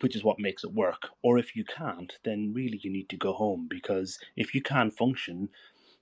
[0.00, 1.08] which is what makes it work.
[1.22, 4.96] Or if you can't, then really you need to go home because if you can't
[4.96, 5.50] function,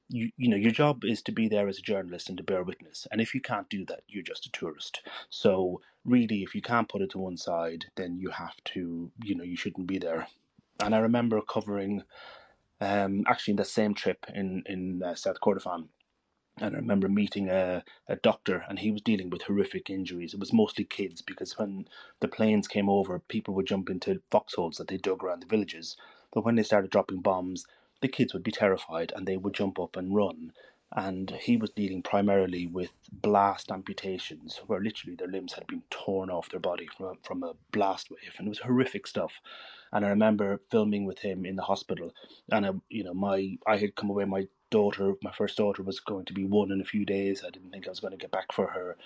[0.08, 2.62] you you know your job is to be there as a journalist and to bear
[2.62, 3.06] witness.
[3.10, 5.02] And if you can't do that you're just a tourist.
[5.30, 9.34] So really if you can't put it to one side then you have to you
[9.34, 10.28] know you shouldn't be there.
[10.80, 12.02] And i remember covering
[12.80, 15.88] um actually in the same trip in in uh, south kordofan
[16.60, 20.34] and I remember meeting a, a doctor, and he was dealing with horrific injuries.
[20.34, 21.88] It was mostly kids because when
[22.20, 25.96] the planes came over, people would jump into foxholes that they dug around the villages.
[26.32, 27.66] But when they started dropping bombs,
[28.00, 30.52] the kids would be terrified and they would jump up and run.
[30.94, 36.30] And he was dealing primarily with blast amputations, where literally their limbs had been torn
[36.30, 39.34] off their body from a, from a blast wave, and it was horrific stuff.
[39.92, 42.12] And I remember filming with him in the hospital,
[42.50, 44.24] and I, you know, my I had come away.
[44.24, 47.42] My daughter, my first daughter, was going to be one in a few days.
[47.46, 48.96] I didn't think I was going to get back for her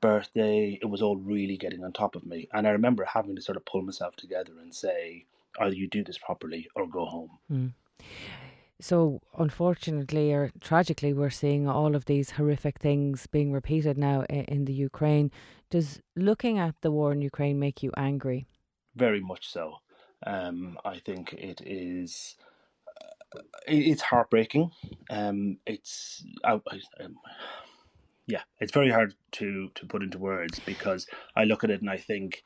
[0.00, 0.78] birthday.
[0.80, 3.56] It was all really getting on top of me, and I remember having to sort
[3.56, 5.26] of pull myself together and say,
[5.58, 7.38] either you do this properly or go home.
[7.50, 7.72] Mm.
[8.80, 14.64] So, unfortunately or tragically, we're seeing all of these horrific things being repeated now in
[14.64, 15.30] the Ukraine.
[15.68, 18.46] Does looking at the war in Ukraine make you angry?
[18.96, 19.76] Very much so.
[20.26, 22.36] Um, I think it is.
[23.66, 24.72] It's heartbreaking.
[25.10, 26.24] Um, it's.
[27.00, 27.16] um,
[28.26, 31.06] yeah, it's very hard to to put into words because
[31.36, 32.44] I look at it and I think,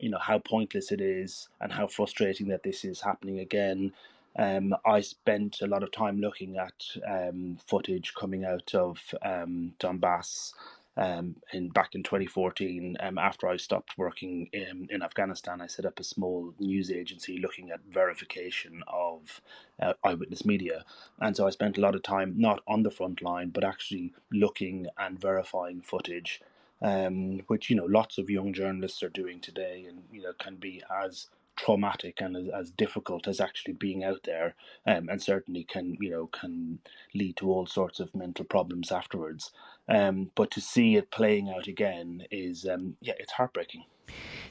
[0.00, 3.92] you know, how pointless it is and how frustrating that this is happening again
[4.38, 6.74] um, I spent a lot of time looking at
[7.08, 10.52] um, footage coming out of um, Donbass
[10.96, 12.96] um, in back in 2014.
[13.00, 17.38] Um, after I stopped working in, in, Afghanistan, I set up a small news agency
[17.38, 19.40] looking at verification of
[19.80, 20.84] uh, eyewitness media,
[21.20, 24.12] and so I spent a lot of time not on the front line, but actually
[24.30, 26.40] looking and verifying footage.
[26.84, 30.56] Um, which you know lots of young journalists are doing today, and you know can
[30.56, 34.54] be as traumatic and as, as, difficult as actually being out there
[34.86, 36.78] um, and certainly can you know can
[37.14, 39.52] lead to all sorts of mental problems afterwards.
[39.88, 43.84] Um, but to see it playing out again is um, yeah it's heartbreaking.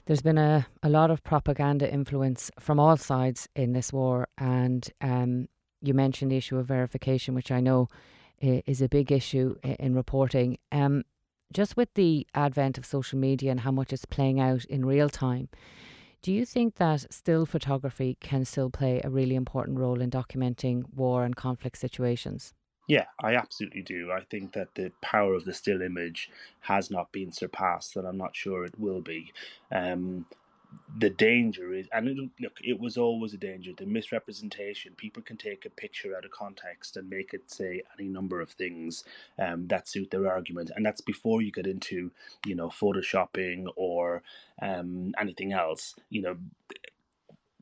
[0.06, 4.88] There's been a, a lot of propaganda influence from all sides in this war and
[5.02, 5.48] um,
[5.82, 7.88] you mentioned the issue of verification which I know
[8.40, 10.58] is a big issue in reporting.
[10.72, 11.04] Um,
[11.54, 15.10] just with the advent of social media and how much it's playing out in real
[15.10, 15.50] time
[16.22, 20.84] do you think that still photography can still play a really important role in documenting
[20.94, 22.54] war and conflict situations?
[22.88, 24.12] Yeah, I absolutely do.
[24.12, 26.30] I think that the power of the still image
[26.62, 29.32] has not been surpassed, and I'm not sure it will be.
[29.72, 30.26] Um,
[30.98, 33.72] the danger is, and it, look, it was always a danger.
[33.78, 34.94] The misrepresentation.
[34.96, 38.52] People can take a picture out of context and make it say any number of
[38.52, 39.04] things
[39.40, 42.12] um, that suit their argument, and that's before you get into,
[42.46, 44.24] you know, photoshopping or
[44.62, 45.96] um, anything else.
[46.10, 46.38] You know,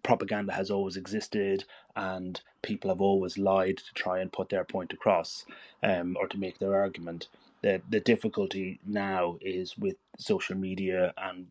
[0.03, 4.93] propaganda has always existed, and people have always lied to try and put their point
[4.93, 5.45] across,
[5.83, 7.27] um, or to make their argument.
[7.61, 11.47] The the difficulty now is with social media and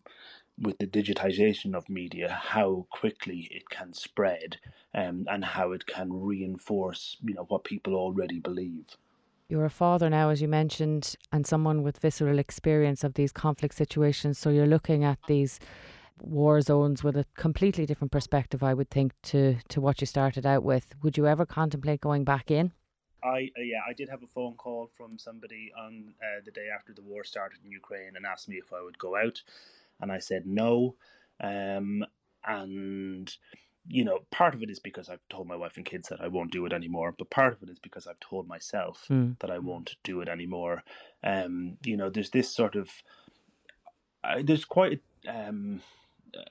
[0.60, 4.58] with the digitization of media, how quickly it can spread
[4.94, 8.96] um, and how it can reinforce, you know, what people already believe.
[9.48, 13.74] You're a father now, as you mentioned, and someone with visceral experience of these conflict
[13.74, 14.38] situations.
[14.38, 15.58] So you're looking at these
[16.20, 20.44] war zones with a completely different perspective, I would think, to to what you started
[20.44, 20.94] out with.
[21.02, 22.72] Would you ever contemplate going back in?
[23.22, 26.68] I uh, yeah, I did have a phone call from somebody on uh, the day
[26.74, 29.42] after the war started in Ukraine and asked me if I would go out
[30.00, 30.96] and I said no.
[31.40, 32.04] Um,
[32.46, 33.34] and
[33.90, 36.28] you know, part of it is because I've told my wife and kids that I
[36.28, 39.38] won't do it anymore, but part of it is because I've told myself mm.
[39.38, 40.82] that I won't do it anymore.
[41.24, 42.90] Um, you know, there's this sort of
[44.22, 45.80] uh, there's quite um,
[46.36, 46.42] uh,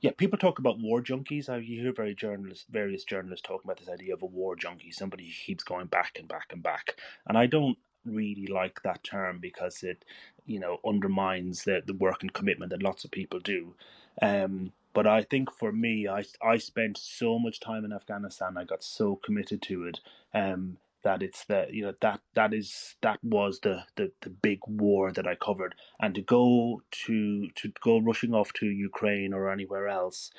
[0.00, 1.48] yeah, people talk about war junkies.
[1.48, 4.90] I you hear very journalists, various journalists talking about this idea of a war junkie,
[4.90, 6.96] somebody who keeps going back and back and back.
[7.26, 10.04] And I don't really like that term because it,
[10.46, 13.74] you know, undermines the, the work and commitment that lots of people do.
[14.20, 18.56] Um, but I think for me, I I spent so much time in Afghanistan.
[18.56, 20.00] I got so committed to it.
[20.34, 24.60] Um, that it's the you know that that is that was the, the the big
[24.66, 29.50] war that I covered, and to go to to go rushing off to Ukraine or
[29.50, 30.30] anywhere else,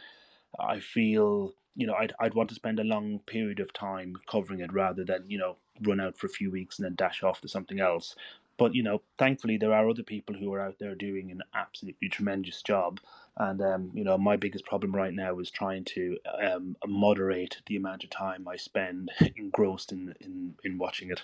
[0.59, 4.59] I feel you know I'd I'd want to spend a long period of time covering
[4.59, 7.41] it rather than you know run out for a few weeks and then dash off
[7.41, 8.15] to something else.
[8.57, 12.09] But you know, thankfully there are other people who are out there doing an absolutely
[12.09, 12.99] tremendous job.
[13.37, 17.75] And um, you know, my biggest problem right now is trying to um, moderate the
[17.75, 21.21] amount of time I spend engrossed in, in in watching it.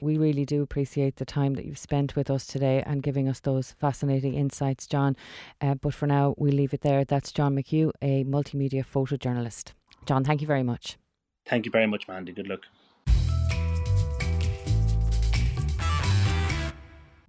[0.00, 3.40] We really do appreciate the time that you've spent with us today and giving us
[3.40, 5.16] those fascinating insights, John.
[5.60, 7.04] Uh, but for now, we'll leave it there.
[7.04, 9.72] That's John McHugh, a multimedia photojournalist.
[10.06, 10.96] John, thank you very much.
[11.46, 12.32] Thank you very much, Mandy.
[12.32, 12.60] Good luck.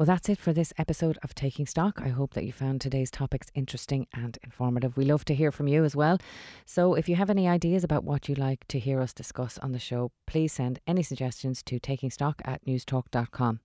[0.01, 2.01] Well, that's it for this episode of Taking Stock.
[2.03, 4.97] I hope that you found today's topics interesting and informative.
[4.97, 6.17] We love to hear from you as well.
[6.65, 9.73] So if you have any ideas about what you'd like to hear us discuss on
[9.73, 13.59] the show, please send any suggestions to takingstock at newstalk.com.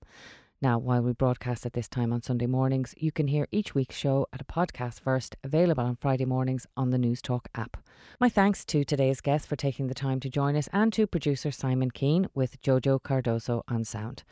[0.61, 3.97] Now, while we broadcast at this time on Sunday mornings, you can hear each week's
[3.97, 7.79] show at a podcast first, available on Friday mornings on the Newstalk app.
[8.21, 11.51] My thanks to today's guest for taking the time to join us and to producer
[11.51, 14.23] Simon Keane with Jojo Cardoso on sound.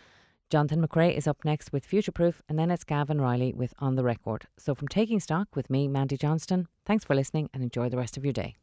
[0.54, 3.96] Jonathan McCrea is up next with Future Proof, and then it's Gavan Reilly with On
[3.96, 4.46] the Record.
[4.56, 8.16] So, from Taking Stock with me, Mandy Johnston, thanks for listening and enjoy the rest
[8.16, 8.54] of your day.